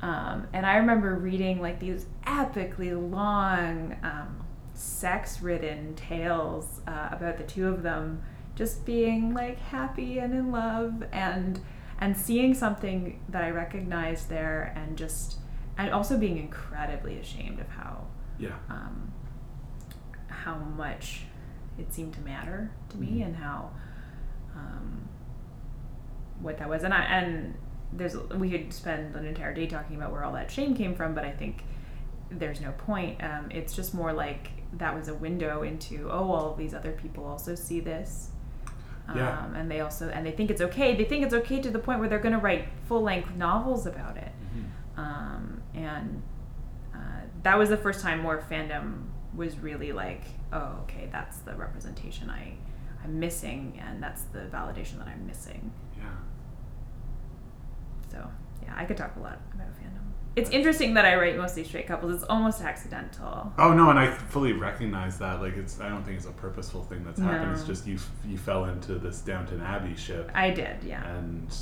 Um, 0.00 0.48
and 0.52 0.66
I 0.66 0.76
remember 0.76 1.14
reading 1.14 1.60
like 1.60 1.78
these 1.78 2.06
epically 2.26 2.92
long, 3.10 3.96
um, 4.02 4.44
sex-ridden 4.74 5.94
tales 5.94 6.80
uh, 6.88 7.10
about 7.12 7.38
the 7.38 7.44
two 7.44 7.68
of 7.68 7.82
them 7.82 8.22
just 8.56 8.84
being 8.84 9.32
like 9.32 9.58
happy 9.58 10.18
and 10.18 10.34
in 10.34 10.50
love, 10.50 11.04
and 11.12 11.60
and 12.00 12.16
seeing 12.16 12.52
something 12.52 13.20
that 13.28 13.44
I 13.44 13.50
recognized 13.50 14.28
there, 14.28 14.72
and 14.76 14.98
just 14.98 15.36
and 15.78 15.90
also 15.90 16.18
being 16.18 16.36
incredibly 16.36 17.18
ashamed 17.18 17.60
of 17.60 17.68
how 17.68 18.06
Yeah. 18.42 18.56
um, 18.68 19.12
how 20.28 20.56
much 20.56 21.22
it 21.78 21.92
seemed 21.94 22.14
to 22.14 22.20
matter 22.20 22.70
to 22.90 22.96
me 22.98 23.18
Mhm. 23.20 23.26
and 23.26 23.36
how 23.36 23.70
um, 24.56 25.08
what 26.40 26.58
that 26.58 26.68
was 26.68 26.82
and 26.84 26.92
I 26.92 27.02
and 27.04 27.54
there's 27.92 28.16
we 28.16 28.50
could 28.50 28.72
spend 28.72 29.14
an 29.16 29.24
entire 29.26 29.54
day 29.54 29.66
talking 29.66 29.96
about 29.96 30.12
where 30.12 30.24
all 30.24 30.32
that 30.32 30.50
shame 30.50 30.74
came 30.74 30.94
from 30.94 31.14
but 31.14 31.24
I 31.24 31.30
think 31.30 31.64
there's 32.30 32.60
no 32.60 32.72
point 32.72 33.22
um, 33.22 33.50
it's 33.50 33.74
just 33.74 33.94
more 33.94 34.12
like 34.12 34.50
that 34.74 34.94
was 34.94 35.08
a 35.08 35.14
window 35.14 35.62
into 35.62 36.08
oh 36.10 36.30
all 36.32 36.50
of 36.52 36.58
these 36.58 36.74
other 36.74 36.92
people 36.92 37.24
also 37.26 37.54
see 37.54 37.80
this 37.80 38.30
Yeah. 39.14 39.38
um, 39.44 39.54
and 39.56 39.70
they 39.70 39.80
also 39.80 40.08
and 40.08 40.24
they 40.26 40.30
think 40.32 40.50
it's 40.50 40.60
okay 40.62 40.96
they 40.96 41.04
think 41.04 41.24
it's 41.24 41.34
okay 41.34 41.60
to 41.60 41.70
the 41.70 41.78
point 41.78 42.00
where 42.00 42.08
they're 42.08 42.18
going 42.18 42.34
to 42.34 42.38
write 42.40 42.66
full-length 42.86 43.34
novels 43.36 43.86
about 43.86 44.16
it 44.16 44.32
Mhm. 44.56 44.98
um, 44.98 45.62
and 45.74 46.22
that 47.42 47.58
was 47.58 47.68
the 47.68 47.76
first 47.76 48.00
time 48.00 48.20
more 48.20 48.42
fandom 48.50 49.04
was 49.34 49.58
really 49.58 49.92
like, 49.92 50.22
oh, 50.52 50.78
okay, 50.82 51.08
that's 51.10 51.38
the 51.38 51.54
representation 51.54 52.30
I 52.30 52.54
I'm 53.04 53.18
missing, 53.18 53.80
and 53.84 54.02
that's 54.02 54.22
the 54.24 54.40
validation 54.40 54.98
that 54.98 55.08
I'm 55.08 55.26
missing. 55.26 55.72
Yeah. 55.98 56.04
So 58.10 58.30
yeah, 58.62 58.74
I 58.76 58.84
could 58.84 58.96
talk 58.96 59.16
a 59.16 59.20
lot 59.20 59.40
about 59.54 59.68
fandom. 59.72 59.98
It's 60.34 60.50
interesting 60.50 60.94
that 60.94 61.04
I 61.04 61.16
write 61.16 61.36
mostly 61.36 61.64
straight 61.64 61.86
couples. 61.86 62.14
It's 62.14 62.24
almost 62.24 62.62
accidental. 62.62 63.52
Oh 63.58 63.72
no, 63.72 63.90
and 63.90 63.98
I 63.98 64.10
fully 64.10 64.52
recognize 64.52 65.18
that. 65.18 65.42
Like, 65.42 65.56
it's 65.56 65.80
I 65.80 65.88
don't 65.88 66.04
think 66.04 66.16
it's 66.16 66.26
a 66.26 66.32
purposeful 66.32 66.84
thing 66.84 67.04
that's 67.04 67.20
happened. 67.20 67.52
It's 67.52 67.64
just 67.64 67.86
you 67.86 67.98
you 68.26 68.38
fell 68.38 68.66
into 68.66 68.94
this 68.94 69.20
Downton 69.20 69.60
Abbey 69.60 69.96
ship, 69.96 70.30
I 70.34 70.50
did, 70.50 70.84
yeah. 70.84 71.04
and 71.16 71.52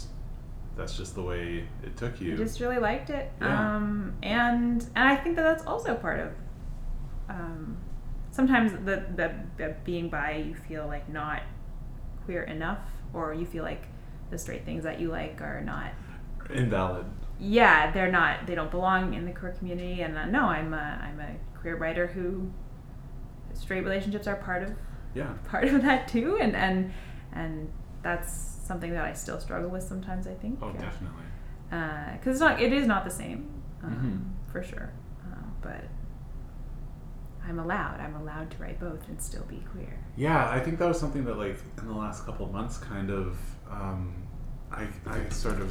that's 0.76 0.96
just 0.96 1.14
the 1.14 1.22
way 1.22 1.64
it 1.82 1.96
took 1.96 2.14
I 2.20 2.24
you. 2.24 2.36
just 2.36 2.60
really 2.60 2.78
liked 2.78 3.10
it. 3.10 3.30
Yeah. 3.40 3.76
Um, 3.76 4.14
and 4.22 4.82
and 4.94 5.08
I 5.08 5.16
think 5.16 5.36
that 5.36 5.42
that's 5.42 5.66
also 5.66 5.94
part 5.94 6.20
of. 6.20 6.32
Um, 7.28 7.76
sometimes 8.30 8.72
the, 8.84 9.04
the 9.14 9.32
the 9.56 9.76
being 9.84 10.08
bi, 10.08 10.44
you 10.48 10.54
feel 10.54 10.86
like 10.86 11.08
not 11.08 11.42
queer 12.24 12.42
enough, 12.44 12.80
or 13.12 13.34
you 13.34 13.46
feel 13.46 13.62
like 13.64 13.84
the 14.30 14.38
straight 14.38 14.64
things 14.64 14.84
that 14.84 15.00
you 15.00 15.08
like 15.08 15.40
are 15.40 15.60
not. 15.60 15.92
Invalid. 16.52 17.06
Yeah, 17.38 17.90
they're 17.92 18.10
not. 18.10 18.46
They 18.46 18.54
don't 18.54 18.70
belong 18.70 19.14
in 19.14 19.24
the 19.24 19.32
queer 19.32 19.52
community. 19.52 20.02
And 20.02 20.16
uh, 20.18 20.26
no, 20.26 20.44
I'm 20.44 20.74
a 20.74 21.00
I'm 21.02 21.20
a 21.20 21.58
queer 21.58 21.76
writer 21.76 22.06
who. 22.06 22.50
Straight 23.52 23.82
relationships 23.82 24.26
are 24.28 24.36
part 24.36 24.62
of 24.62 24.70
Yeah. 25.12 25.32
part 25.44 25.64
of 25.64 25.82
that 25.82 26.06
too, 26.08 26.38
and 26.40 26.54
and 26.56 26.92
and 27.32 27.68
that's 28.02 28.59
something 28.70 28.92
that 28.96 29.04
I 29.04 29.12
still 29.24 29.40
struggle 29.46 29.70
with 29.76 29.82
sometimes. 29.92 30.26
I 30.26 30.34
think. 30.42 30.54
Oh, 30.62 30.68
Uh, 30.68 30.72
definitely. 30.88 31.26
because 32.14 32.30
it's 32.36 32.40
not 32.46 32.54
it 32.66 32.72
is 32.80 32.86
not 32.94 33.02
the 33.10 33.14
same 33.22 33.40
um, 33.84 33.92
Mhm. 33.94 34.52
for 34.52 34.60
sure 34.70 34.88
uh, 35.26 35.46
but 35.66 35.82
i'm 37.46 37.58
allowed 37.64 37.98
i'm 38.04 38.16
allowed 38.22 38.48
to 38.52 38.56
write 38.62 38.78
both 38.86 39.02
and 39.08 39.16
still 39.28 39.44
be 39.54 39.60
queer 39.72 39.94
Yeah, 40.16 40.40
I 40.56 40.58
think 40.64 40.74
that 40.80 40.88
was 40.92 40.98
something 41.04 41.24
that 41.28 41.36
like 41.46 41.58
in 41.80 41.86
the 41.94 41.98
last 42.04 42.26
couple 42.26 42.44
of 42.48 42.52
months, 42.58 42.76
kind 42.94 43.08
of, 43.20 43.28
um, 43.78 44.00
I 44.80 44.82
I 45.16 45.18
sort 45.44 45.58
of. 45.66 45.70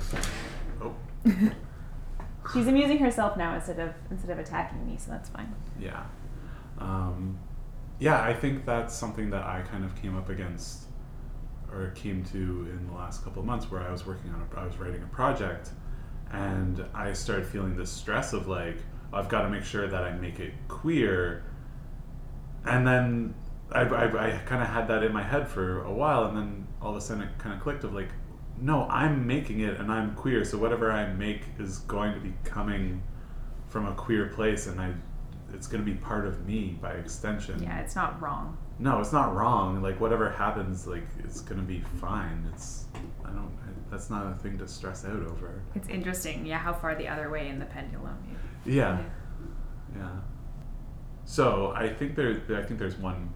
Oh, 0.84 0.94
she's 2.54 2.68
amusing 2.74 3.00
herself 3.00 3.32
now 3.38 3.52
instead 3.60 3.80
of 3.86 3.92
instead 4.14 4.32
of 4.32 4.40
attacking 4.46 4.82
me 4.90 4.96
so 4.98 5.12
that's 5.12 5.30
fine 5.30 5.54
Yeah. 5.90 6.04
Um, 6.88 7.38
yeah, 8.00 8.18
I 8.32 8.34
think 8.42 8.66
that's 8.66 8.94
something 9.04 9.28
that 9.36 9.44
I 9.56 9.58
kind 9.72 9.84
of 9.84 9.92
came 10.02 10.16
up 10.22 10.30
against 10.30 10.72
or 11.74 11.92
came 11.92 12.24
to 12.26 12.38
in 12.38 12.88
the 12.88 12.94
last 12.94 13.24
couple 13.24 13.42
of 13.42 13.46
months 13.46 13.70
where 13.70 13.82
I 13.82 13.92
was 13.92 14.06
working 14.06 14.32
on 14.32 14.42
a, 14.42 14.60
I 14.60 14.66
was 14.66 14.78
writing 14.78 15.04
a 15.04 15.08
project 15.08 15.70
and 16.32 16.86
I 16.94 17.14
started 17.14 17.48
feeling 17.48 17.76
this 17.76 17.92
stress 17.92 18.34
of 18.34 18.48
like, 18.48 18.78
I've 19.12 19.30
got 19.30 19.42
to 19.44 19.50
make 19.50 19.64
sure 19.64 19.88
that 19.88 20.04
I 20.04 20.12
make 20.14 20.40
it 20.40 20.54
queer. 20.68 21.44
And 22.66 22.86
then 22.86 23.34
I, 23.72 23.82
I, 23.82 24.28
I 24.28 24.38
kind 24.46 24.62
of 24.62 24.70
had 24.70 24.88
that 24.90 25.04
in 25.04 25.12
my 25.12 25.24
head 25.24 25.48
for 25.48 25.84
a 25.84 25.94
while 25.94 26.26
and 26.26 26.38
then 26.38 26.68
all 26.82 26.92
of 26.92 26.98
a 26.98 27.02
sudden 27.02 27.24
it 27.24 27.38
kind 27.38 27.56
of 27.56 27.62
clicked 27.62 27.84
of 27.84 27.94
like, 27.94 28.10
no, 28.62 28.86
I'm 28.90 29.26
making 29.26 29.62
it 29.62 29.80
and 29.80 29.92
I'm 29.92 30.16
queer. 30.16 30.44
So 30.44 30.58
whatever 30.58 30.92
I 30.92 31.12
make 31.14 31.44
is 31.60 31.80
going 31.80 32.14
to 32.14 32.20
be 32.20 32.34
coming 32.44 33.02
from 33.68 33.88
a 33.88 33.94
queer 33.94 34.28
place 34.28 34.68
and 34.68 34.80
I 34.82 34.94
it's 35.54 35.68
going 35.68 35.84
to 35.84 35.90
be 35.92 35.98
part 35.98 36.26
of 36.26 36.46
me 36.46 36.78
by 36.82 36.92
extension. 36.94 37.62
yeah 37.62 37.80
it's 37.80 37.96
not 37.96 38.22
wrong 38.22 38.58
No, 38.80 39.00
it's 39.02 39.12
not 39.12 39.36
wrong. 39.36 39.82
Like 39.82 40.00
whatever 40.00 40.30
happens 40.30 40.88
like 40.88 41.08
it's 41.24 41.42
going 41.42 41.60
to 41.60 41.68
be 41.68 41.82
fine. 42.00 42.48
It's 42.54 42.86
I 43.26 43.30
don't 43.32 43.52
I, 43.66 43.70
that's 43.92 44.10
not 44.10 44.26
a 44.32 44.36
thing 44.36 44.58
to 44.60 44.68
stress 44.68 45.04
out 45.06 45.22
over. 45.32 45.62
it's 45.76 45.90
interesting 45.90 46.46
yeah 46.46 46.58
how 46.60 46.74
far 46.74 46.96
the 46.96 47.08
other 47.08 47.30
way 47.30 47.50
in 47.50 47.60
the 47.60 47.66
pendulum 47.66 48.18
you, 48.66 48.74
Yeah. 48.76 49.02
Yeah. 49.98 50.10
So, 51.26 51.74
I 51.76 51.90
think 51.90 52.16
there 52.16 52.42
I 52.58 52.64
think 52.64 52.80
there's 52.80 52.98
one 52.98 53.30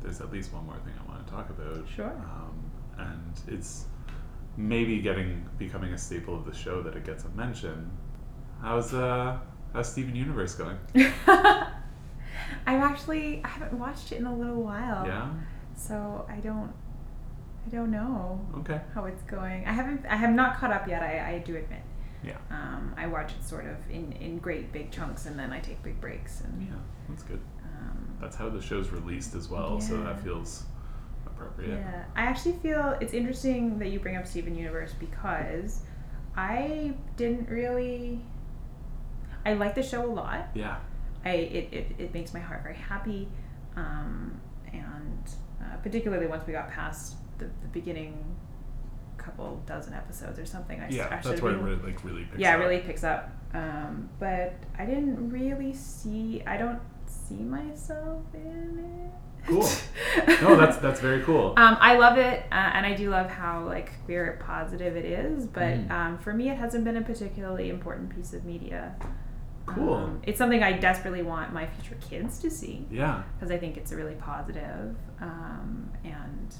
there's 0.00 0.20
at 0.20 0.30
least 0.30 0.52
one 0.52 0.64
more 0.66 0.78
thing 0.84 0.92
I 1.02 1.10
want 1.10 1.26
to 1.26 1.32
talk 1.32 1.48
about. 1.50 1.86
Sure. 1.88 2.06
Um, 2.36 2.70
and 2.98 3.40
it's 3.48 3.86
maybe 4.56 5.00
getting 5.00 5.44
becoming 5.58 5.92
a 5.92 5.98
staple 5.98 6.34
of 6.36 6.44
the 6.44 6.54
show 6.54 6.82
that 6.82 6.94
it 6.94 7.04
gets 7.04 7.24
a 7.24 7.28
mention. 7.30 7.90
How's 8.62 8.94
uh 8.94 9.38
how's 9.74 9.90
Steven 9.92 10.16
Universe 10.16 10.54
going? 10.54 10.78
I've 12.66 12.80
actually 12.80 13.42
I 13.44 13.48
haven't 13.48 13.78
watched 13.78 14.12
it 14.12 14.16
in 14.18 14.26
a 14.26 14.34
little 14.34 14.62
while. 14.62 15.06
Yeah. 15.06 15.28
So 15.76 16.24
I 16.30 16.36
don't 16.36 16.72
I 17.66 17.70
don't 17.70 17.90
know 17.90 18.40
Okay. 18.58 18.80
how 18.94 19.04
it's 19.06 19.22
going. 19.22 19.66
I 19.66 19.72
haven't 19.72 20.04
I 20.06 20.16
have 20.16 20.30
not 20.34 20.56
caught 20.58 20.72
up 20.72 20.88
yet, 20.88 21.02
I, 21.02 21.34
I 21.34 21.38
do 21.38 21.56
admit. 21.56 21.80
Yeah. 22.22 22.36
Um, 22.50 22.94
I 22.96 23.06
watch 23.06 23.32
it 23.32 23.44
sort 23.44 23.66
of 23.66 23.76
in, 23.90 24.12
in 24.12 24.38
great 24.38 24.72
big 24.72 24.90
chunks 24.90 25.26
and 25.26 25.38
then 25.38 25.52
I 25.52 25.60
take 25.60 25.82
big 25.82 26.00
breaks 26.00 26.40
and 26.40 26.62
Yeah, 26.62 26.74
that's 27.08 27.22
good. 27.22 27.40
um, 27.64 28.16
That's 28.20 28.36
how 28.36 28.48
the 28.48 28.62
show's 28.62 28.88
released 28.90 29.34
as 29.34 29.50
well, 29.50 29.78
so 29.80 30.02
that 30.02 30.20
feels 30.20 30.64
appropriate. 31.26 31.76
Yeah, 31.76 32.04
I 32.16 32.22
actually 32.22 32.52
feel 32.62 32.96
it's 33.00 33.12
interesting 33.12 33.78
that 33.78 33.88
you 33.88 34.00
bring 34.00 34.16
up 34.16 34.26
Steven 34.26 34.54
Universe 34.56 34.92
because 34.98 35.82
I 36.36 36.94
didn't 37.16 37.48
really. 37.50 38.20
I 39.44 39.54
like 39.54 39.74
the 39.74 39.82
show 39.82 40.04
a 40.04 40.12
lot. 40.12 40.48
Yeah. 40.54 40.76
I 41.24 41.30
it, 41.30 41.68
it, 41.72 41.86
it 41.98 42.14
makes 42.14 42.34
my 42.34 42.40
heart 42.40 42.62
very 42.62 42.76
happy, 42.76 43.28
um, 43.76 44.38
and 44.72 45.22
uh, 45.60 45.76
particularly 45.82 46.26
once 46.26 46.46
we 46.46 46.52
got 46.52 46.70
past 46.70 47.16
the, 47.38 47.46
the 47.46 47.68
beginning 47.72 48.22
couple 49.16 49.62
dozen 49.66 49.94
episodes 49.94 50.38
or 50.38 50.44
something. 50.44 50.80
I, 50.80 50.88
Yeah, 50.90 51.08
that's 51.22 51.40
where 51.40 51.52
it 51.54 51.58
really, 51.58 51.80
like 51.82 52.04
really 52.04 52.24
picks 52.24 52.38
yeah, 52.38 52.54
up. 52.54 52.60
really 52.60 52.78
picks 52.80 53.04
up. 53.04 53.30
Um, 53.54 54.08
but 54.18 54.52
I 54.78 54.84
didn't 54.84 55.30
really 55.30 55.72
see. 55.72 56.42
I 56.46 56.56
don't 56.58 56.80
see 57.06 57.36
myself 57.36 58.22
in 58.34 58.78
it. 59.06 59.46
Cool. 59.46 59.68
No, 60.42 60.56
that's 60.56 60.76
that's 60.78 61.00
very 61.00 61.22
cool. 61.22 61.54
Um, 61.56 61.76
I 61.80 61.96
love 61.98 62.18
it, 62.18 62.44
uh, 62.52 62.54
and 62.54 62.84
I 62.86 62.94
do 62.94 63.08
love 63.10 63.28
how 63.30 63.64
like 63.64 63.92
queer 64.04 64.38
positive 64.44 64.94
it 64.96 65.04
is. 65.06 65.46
But 65.46 65.62
Mhm. 65.88 65.90
um, 65.90 66.18
for 66.18 66.32
me, 66.34 66.50
it 66.50 66.56
hasn't 66.58 66.84
been 66.84 66.96
a 66.98 67.02
particularly 67.02 67.68
important 67.70 68.14
piece 68.14 68.32
of 68.34 68.44
media. 68.44 68.94
Cool. 69.66 69.94
Um, 69.94 70.20
it's 70.24 70.38
something 70.38 70.62
I 70.62 70.72
desperately 70.72 71.22
want 71.22 71.52
my 71.52 71.66
future 71.66 71.96
kids 72.08 72.38
to 72.40 72.50
see 72.50 72.86
Yeah. 72.90 73.22
because 73.34 73.50
I 73.50 73.58
think 73.58 73.76
it's 73.76 73.92
a 73.92 73.96
really 73.96 74.14
positive, 74.16 74.94
um, 75.20 75.90
and 76.04 76.54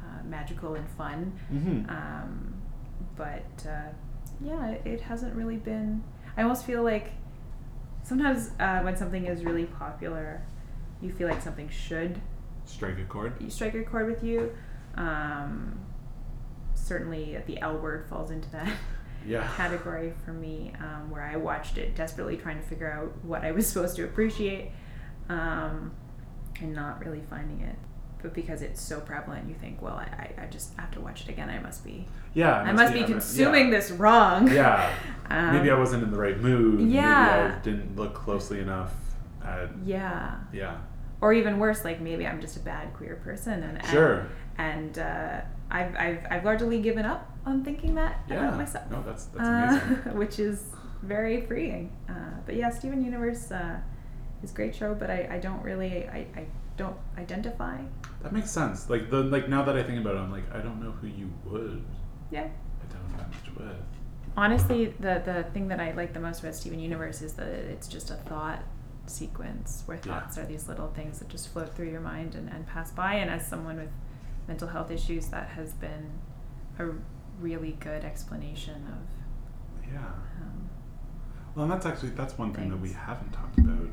uh, 0.00 0.24
magical 0.24 0.74
and 0.74 0.88
fun. 0.90 1.38
Mm-hmm. 1.52 1.90
Um, 1.90 2.54
but 3.14 3.66
uh, 3.68 3.90
yeah, 4.40 4.70
it, 4.70 4.82
it 4.86 5.00
hasn't 5.02 5.34
really 5.34 5.56
been. 5.56 6.02
I 6.36 6.42
almost 6.42 6.64
feel 6.64 6.82
like 6.82 7.12
sometimes 8.02 8.50
uh, 8.60 8.80
when 8.80 8.96
something 8.96 9.26
is 9.26 9.44
really 9.44 9.66
popular, 9.66 10.42
you 11.02 11.12
feel 11.12 11.28
like 11.28 11.42
something 11.42 11.68
should 11.68 12.20
Strike 12.64 12.98
a 12.98 13.04
chord. 13.04 13.34
You 13.40 13.48
strike 13.48 13.74
a 13.74 13.84
chord 13.84 14.06
with 14.08 14.24
you. 14.24 14.52
Um, 14.96 15.78
certainly, 16.74 17.38
the 17.46 17.60
L 17.60 17.78
word 17.78 18.08
falls 18.08 18.30
into 18.32 18.50
that 18.50 18.72
Yeah. 19.26 19.46
category 19.56 20.12
for 20.24 20.32
me, 20.32 20.72
um, 20.80 21.10
where 21.10 21.22
I 21.22 21.36
watched 21.36 21.78
it 21.78 21.94
desperately 21.94 22.36
trying 22.36 22.60
to 22.60 22.66
figure 22.66 22.90
out 22.90 23.12
what 23.24 23.44
I 23.44 23.52
was 23.52 23.66
supposed 23.70 23.96
to 23.96 24.04
appreciate, 24.04 24.70
um, 25.28 25.92
and 26.60 26.74
not 26.74 27.04
really 27.04 27.22
finding 27.28 27.60
it. 27.60 27.76
But 28.22 28.32
because 28.34 28.62
it's 28.62 28.80
so 28.80 29.00
prevalent, 29.00 29.48
you 29.48 29.54
think, 29.54 29.82
well, 29.82 29.94
I, 29.94 30.32
I, 30.38 30.44
I 30.44 30.46
just 30.46 30.74
have 30.78 30.90
to 30.92 31.00
watch 31.00 31.22
it 31.22 31.28
again. 31.28 31.50
I 31.50 31.58
must 31.58 31.84
be, 31.84 32.06
Yeah. 32.34 32.54
I 32.60 32.72
must 32.72 32.92
be 32.92 33.00
having- 33.00 33.14
consuming 33.14 33.64
yeah. 33.66 33.70
this 33.78 33.90
wrong. 33.90 34.50
Yeah. 34.50 34.90
Um, 35.28 35.52
Maybe 35.56 35.70
I 35.70 35.78
wasn't 35.78 36.02
in 36.02 36.10
the 36.10 36.18
right 36.18 36.40
mood. 36.40 36.80
Maybe 36.80 36.92
Yeah. 36.94 37.56
I 37.58 37.62
didn't 37.62 37.94
look 37.94 38.14
closely 38.14 38.60
enough 38.60 38.94
at. 39.44 39.68
Yeah. 39.84 40.36
Yeah. 40.52 40.78
Or 41.20 41.32
even 41.32 41.58
worse, 41.58 41.84
like 41.84 42.00
maybe 42.00 42.26
I'm 42.26 42.40
just 42.42 42.56
a 42.56 42.60
bad 42.60 42.92
queer 42.92 43.16
person, 43.16 43.62
and 43.62 43.78
and, 43.78 43.86
Sure. 43.86 44.26
and 44.58 44.98
uh, 44.98 45.40
I've, 45.70 45.96
I've 45.96 46.26
I've 46.30 46.44
largely 46.44 46.80
given 46.82 47.06
up 47.06 47.30
on 47.46 47.64
thinking 47.64 47.94
that 47.94 48.20
Yeah. 48.28 48.44
about 48.48 48.56
myself. 48.58 48.90
No, 48.90 49.02
that's 49.06 49.26
that's 49.26 49.48
uh, 49.48 50.12
which 50.14 50.38
is 50.38 50.64
very 51.02 51.40
freeing. 51.46 51.92
Uh, 52.08 52.12
but 52.44 52.56
yeah, 52.56 52.70
Steven 52.70 53.02
Universe 53.04 53.50
uh, 53.50 53.78
is 54.42 54.50
a 54.50 54.54
great 54.54 54.74
show, 54.74 54.94
but 54.94 55.10
I, 55.10 55.28
I 55.32 55.38
don't 55.38 55.62
really 55.62 56.06
I, 56.08 56.26
I 56.36 56.46
don't 56.76 56.96
identify. 57.16 57.78
That 58.22 58.32
makes 58.32 58.50
sense. 58.50 58.90
Like 58.90 59.10
the 59.10 59.22
like 59.22 59.48
now 59.48 59.62
that 59.64 59.76
I 59.76 59.82
think 59.82 60.00
about 60.00 60.16
it, 60.16 60.18
I'm 60.18 60.32
like 60.32 60.52
I 60.52 60.58
don't 60.60 60.82
know 60.82 60.90
who 60.92 61.06
you 61.06 61.30
would 61.46 61.82
Yeah. 62.30 62.48
identify 62.84 63.18
much 63.28 63.56
with. 63.56 63.76
Honestly, 64.36 64.86
the 65.00 65.22
the 65.24 65.44
thing 65.54 65.68
that 65.68 65.80
I 65.80 65.92
like 65.92 66.12
the 66.12 66.20
most 66.20 66.40
about 66.42 66.54
Steven 66.54 66.80
Universe 66.80 67.22
is 67.22 67.32
that 67.34 67.46
it's 67.48 67.88
just 67.88 68.10
a 68.10 68.14
thought 68.14 68.62
sequence 69.06 69.84
where 69.86 69.96
Yeah. 69.98 70.20
thoughts 70.20 70.36
are 70.36 70.44
these 70.44 70.66
little 70.68 70.88
things 70.88 71.20
that 71.20 71.28
just 71.28 71.48
float 71.52 71.74
through 71.74 71.90
your 71.90 72.00
mind 72.00 72.34
and, 72.34 72.48
and 72.50 72.66
pass 72.66 72.90
by. 72.90 73.14
And 73.14 73.30
as 73.30 73.46
someone 73.46 73.76
with 73.76 73.90
mental 74.48 74.68
health 74.68 74.90
issues, 74.90 75.28
that 75.28 75.48
has 75.50 75.72
been 75.74 76.10
a 76.78 76.90
really 77.40 77.72
good 77.80 78.04
explanation 78.04 78.74
of. 78.88 79.88
Yeah. 79.92 79.98
Um, 79.98 80.68
Well, 81.54 81.64
and 81.64 81.72
that's 81.72 81.86
actually 81.86 82.10
that's 82.10 82.36
one 82.38 82.52
thing 82.52 82.68
that 82.70 82.80
we 82.80 82.92
haven't 82.92 83.32
talked 83.32 83.58
about. 83.58 83.88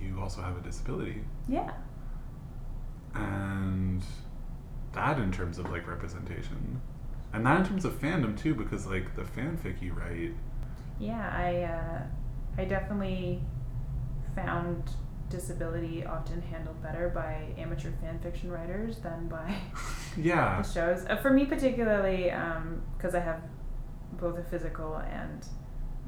You 0.00 0.20
also 0.20 0.40
have 0.42 0.56
a 0.56 0.60
disability, 0.60 1.24
yeah. 1.48 1.72
and 3.14 4.02
that 4.92 5.18
in 5.18 5.32
terms 5.32 5.58
of 5.58 5.70
like 5.70 5.86
representation, 5.88 6.80
and 7.32 7.44
that 7.46 7.60
in 7.60 7.66
terms 7.66 7.84
of 7.84 8.00
fandom 8.00 8.38
too, 8.38 8.54
because 8.54 8.86
like 8.86 9.14
the 9.16 9.22
fanfic 9.22 9.82
you 9.82 9.92
write. 9.92 10.34
Yeah, 11.00 11.28
I 11.34 11.62
uh, 11.62 12.02
I 12.62 12.64
definitely 12.64 13.40
found 14.34 14.90
disability 15.30 16.04
often 16.04 16.40
handled 16.42 16.82
better 16.82 17.08
by 17.10 17.52
amateur 17.58 17.90
fan 18.00 18.18
fiction 18.20 18.50
writers 18.50 18.98
than 18.98 19.28
by 19.28 19.54
Yeah. 20.16 20.62
the 20.62 20.68
shows. 20.68 21.04
Uh, 21.08 21.16
for 21.16 21.30
me, 21.30 21.44
particularly, 21.44 22.32
because 22.96 23.14
I 23.14 23.20
have 23.20 23.42
both 24.12 24.38
a 24.38 24.42
physical 24.42 24.96
and 24.96 25.46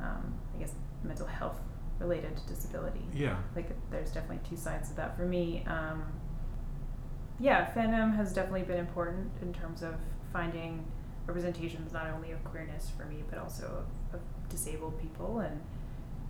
um, 0.01 0.35
I 0.57 0.61
guess 0.61 0.73
mental 1.05 1.27
health 1.27 1.61
related 1.99 2.41
disability. 2.49 3.05
Yeah. 3.15 3.37
Like, 3.55 3.69
there's 3.91 4.11
definitely 4.11 4.41
two 4.49 4.57
sides 4.57 4.91
of 4.91 4.97
that 4.97 5.17
for 5.17 5.27
me. 5.27 5.65
Um, 5.67 6.03
yeah, 7.39 7.71
fandom 7.75 8.17
has 8.17 8.33
definitely 8.33 8.63
been 8.63 8.79
important 8.79 9.31
in 9.43 9.53
terms 9.53 9.83
of 9.83 9.95
finding 10.33 10.85
representations 11.27 11.93
not 11.93 12.07
only 12.09 12.33
of 12.33 12.43
queerness 12.45 12.91
for 12.97 13.05
me, 13.05 13.23
but 13.29 13.39
also 13.39 13.85
of, 14.13 14.15
of 14.15 14.21
disabled 14.49 14.99
people. 15.01 15.41
And, 15.41 15.61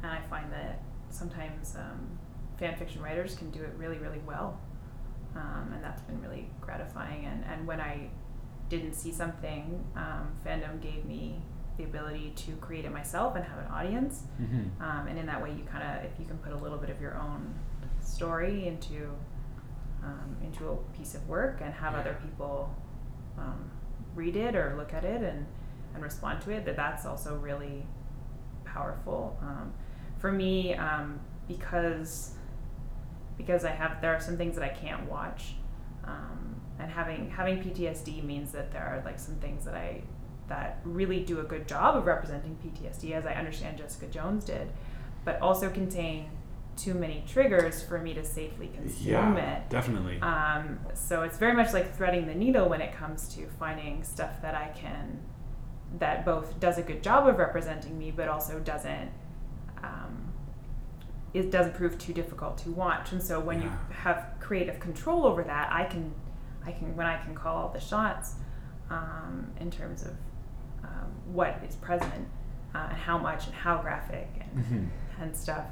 and 0.03 0.11
I 0.11 0.21
find 0.29 0.53
that 0.53 0.83
sometimes 1.11 1.77
um, 1.77 2.19
fan 2.61 2.77
fiction 2.77 3.03
writers 3.03 3.35
can 3.35 3.51
do 3.51 3.61
it 3.63 3.73
really, 3.77 3.99
really 3.99 4.21
well. 4.27 4.61
Um, 5.35 5.73
and 5.75 5.83
that's 5.83 6.03
been 6.03 6.21
really 6.21 6.49
gratifying. 6.61 7.25
And, 7.25 7.45
and 7.45 7.67
when 7.67 7.81
I 7.81 8.11
didn't 8.69 8.95
see 8.95 9.13
something, 9.13 9.85
um, 9.97 10.31
fandom 10.47 10.81
gave 10.81 11.05
me 11.05 11.41
the 11.77 11.85
ability 11.85 12.33
to 12.37 12.53
create 12.57 12.85
it 12.85 12.93
myself 12.93 13.35
and 13.37 13.45
have 13.45 13.59
an 13.59 13.67
audience. 13.73 14.25
Mm-hmm. 14.41 14.83
Um, 14.83 15.07
and 15.09 15.19
in 15.19 15.27
that 15.27 15.43
way, 15.43 15.51
you 15.51 15.65
kind 15.65 15.83
of, 15.83 16.05
if 16.05 16.13
you 16.19 16.27
can 16.27 16.37
put 16.39 16.53
a 16.53 16.57
little 16.59 16.79
bit 16.79 16.91
of 16.91 17.01
your 17.01 17.17
own 17.17 17.55
story 18.01 18.67
into 18.67 19.11
um, 20.03 20.37
into 20.43 20.69
a 20.69 20.77
piece 20.97 21.15
of 21.15 21.29
work 21.29 21.61
and 21.63 21.75
have 21.75 21.95
other 21.95 22.17
people 22.23 22.75
um, 23.37 23.71
read 24.15 24.35
it 24.35 24.57
or 24.57 24.75
look 24.79 24.95
at 24.95 25.05
it 25.05 25.23
and 25.23 25.47
and 25.95 26.03
respond 26.03 26.41
to 26.43 26.51
it, 26.51 26.65
that 26.65 26.77
that's 26.77 27.05
also 27.05 27.37
really 27.37 27.87
powerful. 28.65 29.37
Um, 29.43 29.73
for 30.19 30.31
me, 30.31 30.75
um, 30.75 31.21
because 31.49 32.35
because 33.41 33.65
I 33.65 33.71
have 33.71 34.01
there 34.01 34.15
are 34.15 34.21
some 34.21 34.37
things 34.37 34.55
that 34.57 34.65
I 34.65 34.69
can't 34.69 35.09
watch, 35.11 35.55
um, 36.05 36.57
and 36.79 36.91
having 36.91 37.31
having 37.31 37.63
PTSD 37.63 38.23
means 38.25 38.53
that 38.53 38.71
there 38.73 38.83
are 38.83 39.03
like 39.05 39.19
some 39.19 39.37
things 39.37 39.65
that 39.65 39.75
I 39.75 40.03
that 40.49 40.81
really 40.85 41.21
do 41.21 41.41
a 41.41 41.45
good 41.45 41.67
job 41.69 41.97
of 41.97 42.07
representing 42.07 42.57
PTSD, 42.65 43.13
as 43.13 43.25
I 43.25 43.35
understand 43.35 43.79
Jessica 43.79 44.07
Jones 44.07 44.45
did, 44.45 44.69
but 45.25 45.41
also 45.41 45.71
contain 45.71 46.29
too 46.77 46.93
many 46.95 47.23
triggers 47.27 47.83
for 47.83 47.99
me 47.99 48.15
to 48.15 48.25
safely 48.25 48.69
consume 48.75 49.13
Yeah. 49.13 49.37
it. 49.37 49.71
Definitely. 49.71 50.21
Um, 50.21 50.81
so 50.95 51.23
it's 51.23 51.37
very 51.39 51.55
much 51.55 51.73
like 51.73 51.95
threading 51.95 52.27
the 52.27 52.35
needle 52.35 52.69
when 52.69 52.81
it 52.81 52.93
comes 52.93 53.29
to 53.37 53.47
finding 53.59 54.03
stuff 54.03 54.41
that 54.43 54.55
I 54.55 54.69
can, 54.75 55.21
that 55.99 56.25
both 56.25 56.59
does 56.59 56.79
a 56.79 56.83
good 56.83 57.03
job 57.03 57.29
of 57.29 57.39
representing 57.39 57.97
me, 57.99 58.11
but 58.11 58.29
also 58.29 58.59
doesn't, 58.61 59.11
um, 59.85 60.30
it 61.33 61.51
doesn't 61.51 61.75
prove 61.75 61.97
too 61.99 62.13
difficult 62.13 62.59
to 62.59 62.71
watch. 62.71 63.13
And 63.13 63.23
so 63.23 63.39
when 63.41 63.63
you 63.63 63.71
have 63.91 64.27
creative 64.41 64.81
control 64.81 65.27
over 65.27 65.43
that, 65.45 65.73
I 65.73 65.85
can, 65.85 66.13
I 66.67 66.73
can 66.73 66.97
when 66.97 67.07
I 67.07 67.23
can 67.23 67.35
call 67.35 67.57
all 67.57 67.69
the 67.69 67.81
shots, 67.81 68.35
um, 68.91 69.51
in 69.61 69.71
terms 69.71 70.03
of 70.03 70.13
um, 70.83 71.13
what 71.33 71.63
is 71.69 71.77
present 71.77 72.27
uh, 72.75 72.89
and 72.91 72.99
how 72.99 73.17
much 73.19 73.47
and 73.47 73.55
how 73.55 73.79
graphic 73.79 74.29
and 74.41 74.65
hmm 74.67 74.85
and 75.21 75.37
stuff, 75.37 75.67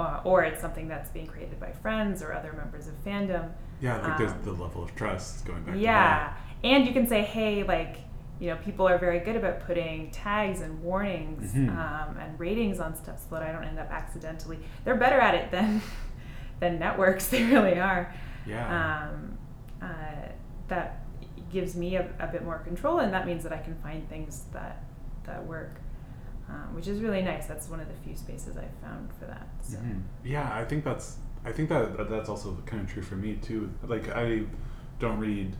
uh, 0.00 0.20
or 0.24 0.42
it's 0.42 0.60
something 0.60 0.88
that's 0.88 1.10
being 1.10 1.26
created 1.26 1.60
by 1.60 1.70
friends 1.70 2.22
or 2.22 2.32
other 2.32 2.52
members 2.54 2.88
of 2.88 2.94
fandom. 3.04 3.52
Yeah, 3.78 3.98
like 4.00 4.16
there's 4.16 4.32
Um, 4.32 4.42
the 4.42 4.52
level 4.52 4.82
of 4.82 4.94
trust 4.94 5.44
going 5.44 5.62
back. 5.64 5.74
to 5.74 5.80
Yeah, 5.80 6.32
and 6.64 6.86
you 6.86 6.94
can 6.94 7.06
say, 7.06 7.20
hey, 7.22 7.62
like 7.62 7.98
you 8.40 8.50
know, 8.50 8.56
people 8.56 8.86
are 8.86 8.98
very 8.98 9.20
good 9.20 9.36
about 9.36 9.60
putting 9.66 10.10
tags 10.10 10.60
and 10.60 10.82
warnings 10.82 11.52
Mhm. 11.54 11.70
um, 11.70 12.16
and 12.18 12.38
ratings 12.38 12.80
on 12.80 12.94
stuff 12.94 13.18
so 13.18 13.34
that 13.34 13.42
I 13.42 13.50
don't 13.52 13.64
end 13.64 13.78
up 13.78 13.90
accidentally. 13.90 14.58
They're 14.84 14.96
better 14.96 15.18
at 15.18 15.34
it 15.34 15.50
than 15.50 15.80
than 16.60 16.78
networks. 16.78 17.28
They 17.30 17.44
really 17.44 17.78
are. 17.80 18.12
Yeah. 18.46 19.08
Um, 19.08 19.38
uh, 19.82 20.28
that 20.68 21.00
gives 21.50 21.76
me 21.76 21.96
a, 21.96 22.08
a 22.18 22.26
bit 22.26 22.44
more 22.44 22.58
control, 22.58 22.98
and 23.00 23.12
that 23.12 23.26
means 23.26 23.42
that 23.44 23.52
I 23.52 23.58
can 23.58 23.74
find 23.76 24.08
things 24.08 24.44
that 24.52 24.82
that 25.24 25.44
work, 25.46 25.80
um, 26.48 26.74
which 26.74 26.86
is 26.88 27.00
really 27.00 27.22
nice. 27.22 27.46
That's 27.46 27.68
one 27.68 27.80
of 27.80 27.88
the 27.88 27.94
few 28.04 28.16
spaces 28.16 28.56
I've 28.56 28.74
found 28.82 29.12
for 29.18 29.26
that. 29.26 29.46
So. 29.62 29.78
Mhm. 29.78 30.02
Yeah, 30.24 30.48
I 30.52 30.64
think 30.64 30.84
that's 30.84 31.18
I 31.44 31.52
think 31.52 31.68
that- 31.68 32.10
that's 32.10 32.28
also 32.28 32.56
kind 32.66 32.82
of 32.82 32.92
true 32.92 33.02
for 33.02 33.14
me 33.16 33.36
too. 33.36 33.70
Like 33.86 34.08
I 34.14 34.42
don't 34.98 35.18
read 35.18 35.56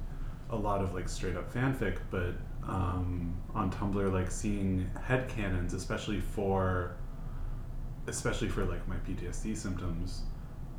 a 0.50 0.56
lot 0.56 0.80
of 0.82 0.94
like 0.94 1.08
straight 1.08 1.36
up 1.36 1.52
fanfic, 1.52 1.96
but 2.10 2.34
um, 2.68 3.34
on 3.54 3.70
Tumblr, 3.70 4.12
like 4.12 4.30
seeing 4.30 4.90
headcanons, 5.08 5.72
especially 5.74 6.20
for 6.20 6.96
especially 8.08 8.48
for 8.48 8.64
like 8.64 8.86
my 8.88 8.96
PTSD 8.96 9.56
symptoms, 9.56 10.22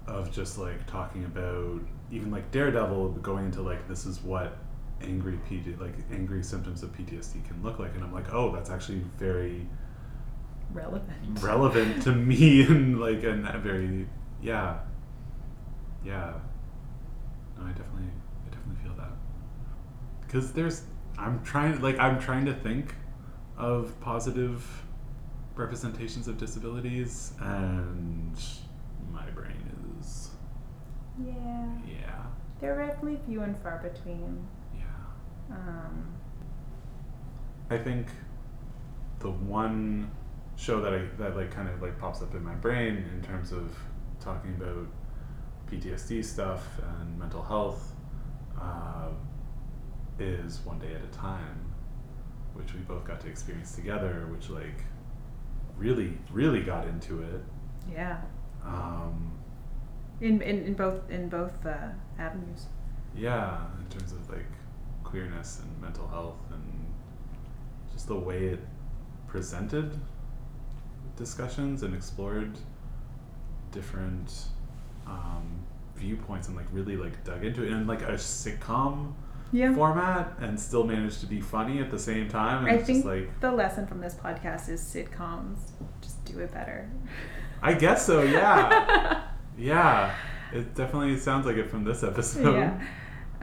of 0.07 0.31
just 0.31 0.57
like 0.57 0.85
talking 0.87 1.25
about 1.25 1.81
even 2.11 2.31
like 2.31 2.49
Daredevil 2.51 3.09
going 3.21 3.45
into 3.45 3.61
like 3.61 3.87
this 3.87 4.05
is 4.05 4.21
what 4.21 4.57
angry 5.01 5.37
PT 5.47 5.79
like 5.79 5.93
angry 6.11 6.41
symptoms 6.43 6.83
of 6.83 6.95
PTSD 6.97 7.45
can 7.45 7.61
look 7.63 7.79
like, 7.79 7.93
and 7.95 8.03
I'm 8.03 8.13
like, 8.13 8.33
oh, 8.33 8.51
that's 8.53 8.69
actually 8.69 9.01
very 9.17 9.67
Relevant. 10.73 11.41
relevant 11.41 12.03
to 12.03 12.11
me 12.15 12.63
and 12.67 12.99
like 12.99 13.23
and 13.23 13.45
very 13.63 14.07
yeah. 14.41 14.79
Yeah. 16.05 16.33
No 17.57 17.65
i 17.65 17.69
definitely 17.69 18.09
i 18.45 18.49
definitely 18.49 18.83
feel 18.83 18.93
that. 18.97 19.11
Because 20.21 20.51
there's 20.53 20.83
i'm 21.17 21.43
trying 21.43 21.79
like 21.81 21.97
i'm 21.99 22.19
trying 22.19 22.45
to 22.45 22.53
think 22.53 22.95
of 23.57 23.99
positive 24.01 24.83
representations 25.55 26.27
of 26.27 26.37
disabilities 26.37 27.33
and 27.41 28.37
my 29.11 29.27
brain 29.31 29.55
is 29.99 30.29
Yeah, 31.19 31.67
yeah. 31.87 32.23
They're 32.59 32.75
definitely 32.85 33.19
few 33.25 33.41
and 33.41 33.57
far 33.57 33.77
between. 33.81 34.47
yeah. 34.75 35.55
Um, 35.55 36.05
I 37.69 37.77
think 37.77 38.07
the 39.19 39.31
one 39.31 40.11
show 40.55 40.81
that 40.81 40.93
I 40.93 41.01
that 41.17 41.35
like 41.35 41.51
kind 41.51 41.67
of 41.69 41.81
like 41.81 41.99
pops 41.99 42.21
up 42.21 42.33
in 42.35 42.43
my 42.43 42.55
brain 42.55 43.05
in 43.15 43.21
terms 43.23 43.51
of 43.51 43.75
talking 44.19 44.53
about 44.55 44.87
PTSD 45.69 46.23
stuff 46.23 46.63
and 46.99 47.17
mental 47.19 47.41
health 47.43 47.93
uh, 48.59 49.09
is 50.19 50.59
One 50.65 50.79
Day 50.79 50.93
at 50.93 51.03
a 51.03 51.07
Time, 51.17 51.73
which 52.53 52.73
we 52.73 52.79
both 52.81 53.05
got 53.05 53.21
to 53.21 53.27
experience 53.27 53.75
together, 53.75 54.27
which 54.31 54.49
like 54.49 54.83
really 55.77 56.17
really 56.31 56.61
got 56.61 56.87
into 56.87 57.21
it. 57.21 57.41
yeah, 57.91 58.17
Um, 58.65 59.31
in, 60.21 60.41
in, 60.41 60.63
in 60.65 60.73
both 60.73 61.09
in 61.09 61.29
both 61.29 61.65
uh, 61.65 61.89
avenues. 62.17 62.65
yeah, 63.15 63.59
in 63.79 63.87
terms 63.97 64.11
of 64.11 64.29
like 64.29 64.45
queerness 65.03 65.61
and 65.61 65.81
mental 65.81 66.07
health 66.07 66.37
and 66.51 66.85
just 67.93 68.07
the 68.07 68.15
way 68.15 68.47
it 68.47 68.59
presented 69.27 69.97
discussions 71.15 71.83
and 71.83 71.95
explored 71.95 72.57
different 73.71 74.45
um, 75.05 75.45
viewpoints 75.95 76.47
and 76.47 76.55
like 76.57 76.65
really 76.71 76.95
like 76.97 77.23
dug 77.23 77.43
into 77.43 77.63
it 77.63 77.71
in 77.71 77.87
like 77.87 78.01
a 78.01 78.13
sitcom 78.13 79.13
Yeah. 79.51 79.73
format 79.73 80.37
and 80.39 80.59
still 80.59 80.83
manage 80.83 81.19
to 81.19 81.25
be 81.25 81.39
funny 81.39 81.79
at 81.79 81.89
the 81.89 81.99
same 81.99 82.27
time. 82.27 82.65
And 82.65 82.75
I 82.75 82.79
it's 82.79 82.85
think 82.85 82.99
just 82.99 83.07
like 83.07 83.39
the 83.39 83.51
lesson 83.51 83.87
from 83.87 84.01
this 84.01 84.13
podcast 84.13 84.69
is 84.69 84.81
sitcoms. 84.81 85.71
Just 86.01 86.23
do 86.25 86.39
it 86.39 86.51
better. 86.51 86.89
I 87.61 87.73
guess 87.73 88.05
so, 88.05 88.21
yeah. 88.23 89.23
yeah. 89.57 90.13
It 90.53 90.75
definitely 90.75 91.17
sounds 91.17 91.45
like 91.45 91.57
it 91.57 91.69
from 91.69 91.83
this 91.83 92.03
episode. 92.03 92.55
yeah. 92.55 92.81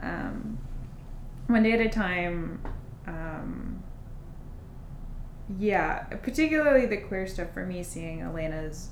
Um, 0.01 0.57
one 1.47 1.63
day 1.63 1.73
at 1.73 1.81
a 1.81 1.89
time. 1.89 2.61
Um, 3.07 3.83
yeah, 5.59 6.03
particularly 6.03 6.85
the 6.87 6.97
queer 6.97 7.27
stuff 7.27 7.53
for 7.53 7.65
me, 7.65 7.83
seeing 7.83 8.21
Elena's 8.21 8.89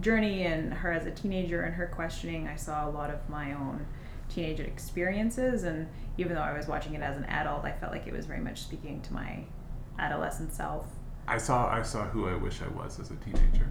journey 0.00 0.44
and 0.44 0.72
her 0.72 0.92
as 0.92 1.06
a 1.06 1.10
teenager 1.10 1.62
and 1.62 1.74
her 1.74 1.86
questioning, 1.86 2.48
I 2.48 2.56
saw 2.56 2.88
a 2.88 2.90
lot 2.90 3.10
of 3.10 3.28
my 3.28 3.52
own 3.52 3.86
teenage 4.28 4.60
experiences. 4.60 5.64
And 5.64 5.88
even 6.18 6.34
though 6.34 6.42
I 6.42 6.56
was 6.56 6.66
watching 6.66 6.94
it 6.94 7.02
as 7.02 7.16
an 7.16 7.24
adult, 7.24 7.64
I 7.64 7.72
felt 7.72 7.92
like 7.92 8.06
it 8.06 8.12
was 8.12 8.26
very 8.26 8.40
much 8.40 8.62
speaking 8.62 9.00
to 9.02 9.12
my 9.12 9.44
adolescent 9.98 10.52
self. 10.52 10.86
I 11.26 11.38
saw 11.38 11.68
I 11.68 11.82
saw 11.82 12.04
who 12.04 12.28
I 12.28 12.34
wish 12.34 12.60
I 12.62 12.68
was 12.68 13.00
as 13.00 13.10
a 13.10 13.16
teenager. 13.16 13.70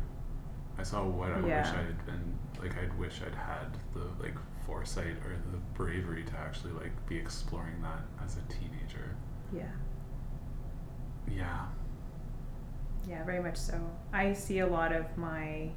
I 0.78 0.84
saw 0.84 1.04
what 1.04 1.32
I 1.32 1.40
wish 1.40 1.68
I 1.68 1.84
had 1.84 2.06
been 2.06 2.38
like 2.60 2.78
I'd 2.78 2.98
wish 2.98 3.22
I'd 3.26 3.36
had 3.36 3.78
the 3.94 4.06
like 4.24 4.36
foresight 4.66 5.18
or 5.26 5.38
the 5.52 5.58
bravery 5.76 6.24
to 6.24 6.38
actually 6.38 6.74
like 6.74 6.92
be 7.08 7.18
exploring 7.18 7.82
that 7.82 8.02
as 8.26 8.38
a 8.38 8.54
teenager. 8.54 9.16
Yeah. 9.54 9.72
Yeah. 11.30 11.66
Yeah, 13.08 13.24
very 13.24 13.42
much 13.42 13.58
so. 13.58 13.80
I 14.14 14.34
see 14.34 14.60
a 14.60 14.68
lot 14.68 14.94
of 14.94 15.06
my 15.18 15.70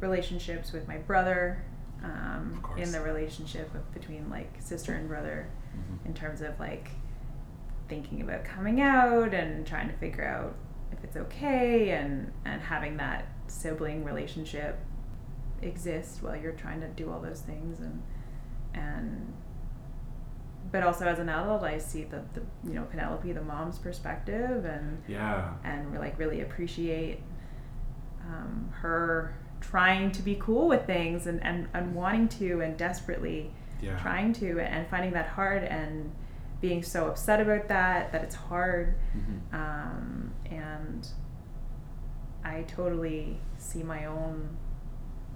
relationships 0.00 0.72
with 0.72 0.88
my 0.88 0.98
brother, 0.98 1.62
um, 2.04 2.64
in 2.76 2.90
the 2.92 3.00
relationship 3.00 3.72
of, 3.74 3.92
between 3.94 4.28
like 4.30 4.50
sister 4.60 4.94
and 4.94 5.08
brother, 5.08 5.48
Mhm. 5.76 6.06
in 6.06 6.14
terms 6.14 6.40
of 6.42 6.58
like 6.60 6.90
thinking 7.88 8.20
about 8.22 8.44
coming 8.44 8.80
out 8.80 9.32
and 9.34 9.66
trying 9.66 9.88
to 9.88 9.94
figure 9.94 10.24
out 10.24 10.54
if 10.92 11.02
it's 11.04 11.16
okay 11.16 11.90
and 11.90 12.32
and 12.44 12.60
having 12.62 12.96
that 12.98 13.26
sibling 13.46 14.04
relationship 14.04 14.78
exist 15.62 16.22
while 16.22 16.34
you're 16.36 16.52
trying 16.52 16.80
to 16.80 16.88
do 16.88 17.10
all 17.10 17.20
those 17.20 17.40
things 17.40 17.80
and 17.80 18.02
and 18.74 19.32
but 20.70 20.82
also 20.82 21.06
as 21.06 21.18
an 21.18 21.28
adult 21.28 21.62
I 21.62 21.78
see 21.78 22.04
the, 22.04 22.22
the 22.34 22.42
you 22.66 22.74
know 22.74 22.84
Penelope 22.84 23.30
the 23.32 23.42
mom's 23.42 23.78
perspective 23.78 24.64
and 24.64 25.02
Yeah. 25.06 25.52
and 25.64 25.94
like 25.98 26.18
really 26.18 26.40
appreciate 26.40 27.20
um, 28.26 28.68
her 28.72 29.34
trying 29.62 30.10
to 30.12 30.22
be 30.22 30.34
cool 30.34 30.68
with 30.68 30.84
things 30.86 31.26
and, 31.26 31.42
and, 31.42 31.68
and 31.72 31.94
wanting 31.94 32.28
to 32.28 32.60
and 32.60 32.76
desperately 32.76 33.50
Yeah. 33.80 33.96
trying 33.98 34.32
to 34.34 34.60
and 34.60 34.86
finding 34.88 35.12
that 35.12 35.28
hard 35.28 35.62
and 35.64 36.12
being 36.60 36.82
so 36.82 37.06
upset 37.08 37.40
about 37.40 37.68
that 37.68 38.12
that 38.12 38.22
it's 38.22 38.34
hard 38.34 38.94
Mhm. 39.16 39.54
um, 39.54 40.32
and 40.50 41.06
I 42.44 42.62
totally 42.62 43.40
see 43.56 43.82
my 43.82 44.06
own 44.06 44.56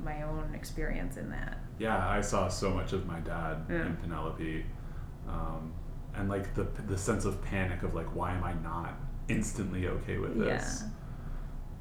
my 0.05 0.23
own 0.23 0.55
experience 0.55 1.17
in 1.17 1.31
that 1.31 1.57
Yeah, 1.79 2.09
I 2.09 2.21
saw 2.21 2.49
so 2.49 2.71
much 2.71 2.93
of 2.93 3.07
my 3.07 3.21
dad 3.21 3.65
Yeah. 3.69 3.87
in 3.87 3.97
Penelope, 3.97 4.65
um, 5.29 5.73
and 6.15 6.29
like 6.29 6.55
the 6.55 6.65
the 6.87 6.99
sense 6.99 7.25
of 7.25 7.41
panic 7.43 7.83
of 7.83 7.95
like, 7.95 8.07
why 8.15 8.33
am 8.33 8.45
I 8.45 8.55
not 8.55 8.95
instantly 9.29 9.87
okay 9.89 10.19
with 10.19 10.39
this? 10.39 10.83
Yeah. 10.83 10.89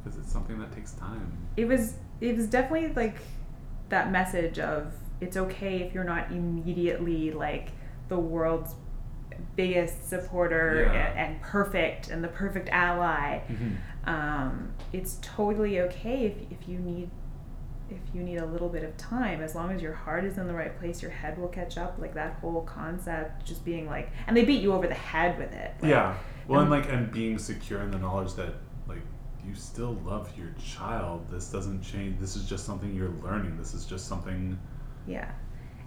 Because 0.04 0.18
it's 0.20 0.32
something 0.32 0.60
that 0.60 0.72
takes 0.72 0.94
time. 0.94 1.32
it 1.58 1.68
was 1.68 1.96
it 2.22 2.36
was 2.36 2.48
definitely 2.48 2.94
like 2.94 3.18
that 3.90 4.12
message 4.12 4.58
of 4.60 4.94
it's 5.22 5.38
okay 5.38 5.78
if 5.82 5.94
you're 5.94 6.04
not 6.04 6.32
immediately 6.32 7.32
like 7.32 7.70
the 8.10 8.18
world's 8.20 8.76
biggest 9.56 10.08
supporter 10.10 10.90
Yeah. 10.94 11.08
and, 11.10 11.20
and 11.34 11.42
perfect 11.42 12.10
and 12.10 12.24
the 12.24 12.28
perfect 12.28 12.70
ally. 12.70 13.40
Um, 14.06 14.72
it's 14.94 15.18
totally 15.22 15.80
okay 15.82 16.26
if, 16.26 16.52
if 16.52 16.68
you 16.70 16.78
need 16.80 17.10
if 17.90 18.00
you 18.16 18.24
need 18.24 18.38
a 18.38 18.46
little 18.48 18.70
bit 18.70 18.84
of 18.84 18.98
time. 18.98 19.42
As 19.42 19.54
long 19.54 19.72
as 19.72 19.80
your 19.82 19.94
heart 19.94 20.26
is 20.26 20.38
in 20.40 20.48
the 20.48 20.54
right 20.54 20.78
place 20.80 21.02
your 21.02 21.12
head 21.12 21.38
will 21.38 21.48
catch 21.50 21.78
up. 21.78 21.98
Like 22.00 22.14
that 22.16 22.34
whole 22.42 22.62
concept 22.64 23.46
just 23.46 23.64
being 23.66 23.88
like 23.88 24.10
and 24.28 24.36
they 24.36 24.44
beat 24.46 24.62
you 24.62 24.74
over 24.74 24.88
the 24.88 24.94
head 24.94 25.38
with 25.38 25.54
it. 25.54 25.74
Like, 25.82 25.90
yeah. 25.92 26.16
Well, 26.48 26.62
and 26.62 26.72
and- 26.74 26.84
like, 26.84 26.92
and 26.94 27.12
being 27.12 27.38
secure 27.40 27.82
in 27.82 27.92
the 27.92 27.98
knowledge 28.00 28.34
that 28.36 28.54
you 29.48 29.54
still 29.56 29.94
love 30.06 30.32
your 30.38 30.54
child. 30.64 31.28
This 31.30 31.50
doesn't 31.50 31.82
change. 31.82 32.20
This 32.20 32.36
is 32.36 32.48
just 32.48 32.66
something 32.66 32.94
you're 32.96 33.14
learning. 33.24 33.58
This 33.58 33.74
is 33.74 33.86
just 33.86 34.08
something. 34.08 34.60
Yeah. 35.08 35.32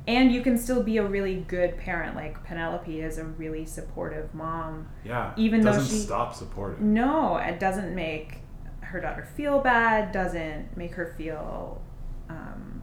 And 0.07 0.33
you 0.33 0.43
can 0.43 0.57
still 0.57 0.83
be 0.83 0.97
a 0.99 1.07
really 1.07 1.37
good 1.49 1.77
parent. 1.77 2.17
Like 2.17 2.43
Penelope 2.45 3.01
is 3.01 3.19
a 3.19 3.25
really 3.25 3.67
supportive 3.67 4.35
mom. 4.35 4.89
Yeah. 5.05 5.35
Even 5.37 5.61
though 5.61 5.73
doesn't 5.73 5.95
she- 5.95 6.03
stop 6.05 6.35
supporting. 6.35 6.95
No, 6.95 7.37
it 7.37 7.61
doesn't 7.61 7.95
make 7.95 8.39
her 8.81 9.01
daughter 9.01 9.29
feel 9.37 9.59
bad, 9.59 10.13
doesn't 10.13 10.75
make 10.77 10.95
her 10.95 11.15
feel 11.19 11.83
um, 12.31 12.83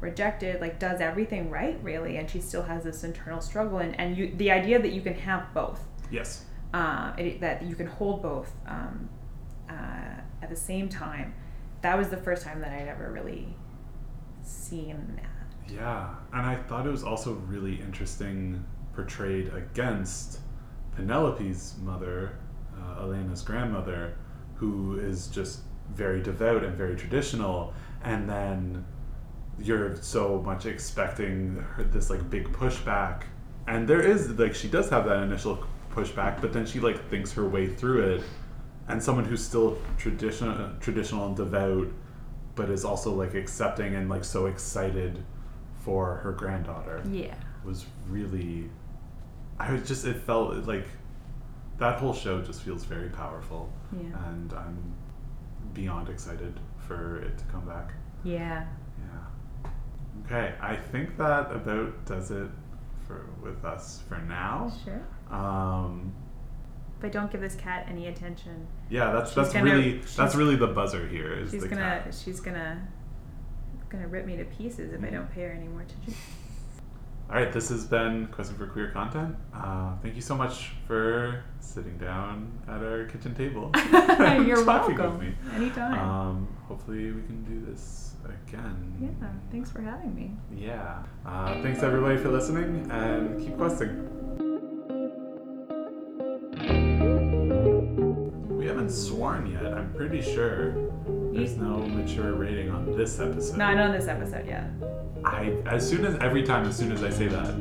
rejected, 0.00 0.60
like 0.60 0.78
does 0.78 1.00
everything 1.00 1.48
right, 1.48 1.78
really. 1.82 2.18
And 2.18 2.28
she 2.28 2.40
still 2.40 2.62
has 2.64 2.84
this 2.84 3.02
internal 3.02 3.40
struggle. 3.40 3.78
And, 3.78 3.98
and 3.98 4.16
you, 4.16 4.34
the 4.36 4.50
idea 4.50 4.78
that 4.80 4.92
you 4.92 5.00
can 5.00 5.14
have 5.14 5.54
both, 5.54 5.80
Yes. 6.10 6.44
uh, 6.74 7.12
it, 7.16 7.40
that 7.40 7.62
you 7.62 7.74
can 7.76 7.86
hold 7.86 8.20
both 8.22 8.52
um, 8.66 9.08
uh, 9.68 10.20
at 10.42 10.48
the 10.48 10.56
same 10.56 10.88
time, 10.88 11.34
that 11.82 11.96
was 11.96 12.08
the 12.08 12.16
first 12.16 12.42
time 12.42 12.60
that 12.60 12.72
I'd 12.72 12.88
ever 12.88 13.10
really 13.12 13.54
seen 14.42 15.16
that. 15.16 15.72
Yeah, 15.72 16.14
and 16.32 16.46
I 16.46 16.56
thought 16.56 16.86
it 16.86 16.90
was 16.90 17.04
also 17.04 17.34
really 17.34 17.80
interesting 17.80 18.64
portrayed 18.94 19.52
against 19.54 20.40
Penelope's 20.96 21.76
mother, 21.82 22.32
uh, 22.76 23.02
Elena's 23.02 23.42
grandmother, 23.42 24.16
who 24.54 24.98
is 24.98 25.28
just 25.28 25.60
very 25.94 26.22
devout 26.22 26.64
and 26.64 26.76
very 26.76 26.96
traditional, 26.96 27.72
and 28.02 28.28
then 28.28 28.84
you're 29.58 29.96
so 29.96 30.40
much 30.42 30.66
expecting 30.66 31.56
her, 31.56 31.84
this 31.84 32.10
like 32.10 32.28
big 32.30 32.48
pushback 32.52 33.24
and 33.68 33.86
there 33.86 34.00
is 34.00 34.30
like 34.38 34.54
she 34.54 34.66
does 34.66 34.88
have 34.88 35.04
that 35.04 35.22
initial 35.22 35.62
pushback, 35.92 36.40
but 36.40 36.52
then 36.52 36.66
she 36.66 36.80
like 36.80 37.08
thinks 37.10 37.32
her 37.32 37.46
way 37.46 37.66
through 37.66 38.14
it, 38.14 38.22
and 38.88 39.02
someone 39.02 39.24
who's 39.24 39.44
still 39.44 39.78
traditional, 39.98 40.70
traditional 40.80 41.26
and 41.26 41.36
devout, 41.36 41.88
but 42.54 42.70
is 42.70 42.84
also 42.84 43.12
like 43.14 43.34
accepting 43.34 43.94
and 43.94 44.08
like 44.08 44.24
so 44.24 44.46
excited 44.46 45.22
for 45.80 46.16
her 46.16 46.32
granddaughter 46.32 47.02
Yeah. 47.10 47.34
was 47.64 47.86
really. 48.08 48.70
I 49.58 49.72
was 49.72 49.86
just 49.88 50.04
it 50.04 50.16
felt 50.22 50.54
like 50.66 50.86
that 51.78 51.98
whole 51.98 52.14
show 52.14 52.42
just 52.42 52.62
feels 52.62 52.84
very 52.84 53.08
powerful, 53.10 53.70
Yeah. 53.92 54.28
and 54.28 54.52
I'm 54.52 54.78
beyond 55.74 56.08
excited 56.08 56.58
for 56.78 57.18
it 57.18 57.38
to 57.38 57.44
come 57.46 57.64
back. 57.66 57.92
Yeah. 58.24 58.66
Yeah. 58.98 59.70
Okay, 60.24 60.54
I 60.60 60.74
think 60.76 61.16
that 61.18 61.52
about 61.52 62.04
does 62.06 62.30
it 62.30 62.50
for 63.06 63.26
with 63.42 63.64
us 63.64 64.02
for 64.08 64.18
now. 64.18 64.72
Sure. 64.84 65.00
Um, 65.30 66.12
But 67.00 67.12
don't 67.12 67.30
give 67.30 67.40
this 67.40 67.54
cat 67.54 67.86
any 67.88 68.08
attention. 68.08 68.66
yeah, 68.90 69.12
that's 69.12 69.34
that's 69.34 69.52
gonna- 69.52 69.64
really 69.64 70.00
that's 70.16 70.34
really 70.34 70.56
the 70.56 70.66
buzzer 70.66 71.06
here. 71.06 71.32
Is 71.32 71.50
She's 71.52 71.62
the 71.62 71.68
gonna 71.68 71.80
cat. 72.04 72.14
she's 72.14 72.40
gonna 72.40 72.88
gonna 73.88 74.08
rip 74.08 74.26
me 74.26 74.36
to 74.36 74.44
pieces 74.44 74.92
if 74.92 75.02
I 75.04 75.10
don't 75.10 75.30
pay 75.30 75.42
her 75.44 75.50
any 75.52 75.68
more 75.68 75.82
attention. 75.82 76.14
All 77.30 77.36
right, 77.36 77.52
this 77.52 77.68
has 77.68 77.84
been 77.84 78.26
Question 78.28 78.56
for 78.56 78.66
Queer 78.66 78.90
Content. 78.90 79.36
Uh, 79.54 79.94
thank 80.02 80.14
you 80.16 80.22
so 80.22 80.34
much 80.34 80.72
for 80.86 81.44
sitting 81.60 81.98
down 81.98 82.50
at 82.66 82.82
our 82.82 83.04
kitchen 83.04 83.34
table. 83.34 83.70
You're 83.76 84.64
talking 84.64 84.96
welcome. 84.96 85.18
With 85.18 85.20
me. 85.28 85.34
Anytime. 85.54 85.98
Um, 85.98 86.48
hopefully, 86.66 87.12
we 87.12 87.20
can 87.22 87.44
do 87.44 87.70
this 87.70 88.14
again. 88.24 88.96
yeah. 89.20 89.28
Thanks 89.50 89.70
for 89.70 89.82
having 89.82 90.14
me. 90.14 90.30
Yeah. 90.56 91.02
Uh, 91.26 91.60
thanks 91.62 91.82
everybody 91.82 92.16
for 92.16 92.30
listening, 92.30 92.90
and 92.90 93.38
keep 93.38 93.58
questing. 93.58 94.08
Haven't 98.88 99.02
sworn 99.02 99.46
yet. 99.46 99.74
I'm 99.74 99.92
pretty 99.92 100.22
sure 100.22 100.72
there's 101.32 101.56
no 101.56 101.78
mature 101.78 102.32
rating 102.34 102.70
on 102.70 102.96
this 102.96 103.20
episode. 103.20 103.58
Not 103.58 103.76
on 103.78 103.92
this 103.92 104.08
episode 104.08 104.46
yet. 104.46 104.70
I 105.24 105.56
as 105.66 105.86
soon 105.88 106.06
as 106.06 106.14
every 106.20 106.42
time 106.42 106.66
as 106.66 106.76
soon 106.76 106.92
as 106.92 107.02
I 107.02 107.10
say 107.10 107.28
that, 107.28 107.54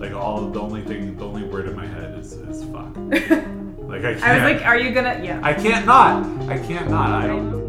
like 0.00 0.12
all 0.12 0.48
the 0.50 0.60
only 0.60 0.82
thing 0.82 1.16
the 1.16 1.24
only 1.24 1.44
word 1.44 1.68
in 1.68 1.76
my 1.76 1.86
head 1.86 2.18
is 2.18 2.32
is 2.32 2.64
fuck. 2.64 2.96
Like 3.82 4.04
I 4.06 4.14
can't. 4.14 4.24
I 4.24 4.34
was 4.34 4.54
like, 4.54 4.64
are 4.64 4.78
you 4.78 4.90
gonna? 4.92 5.20
Yeah. 5.22 5.38
I 5.42 5.52
can't 5.52 5.84
not. 5.84 6.24
I 6.48 6.56
can't 6.56 6.88
not. 6.88 7.10
I 7.10 7.26
don't. 7.26 7.61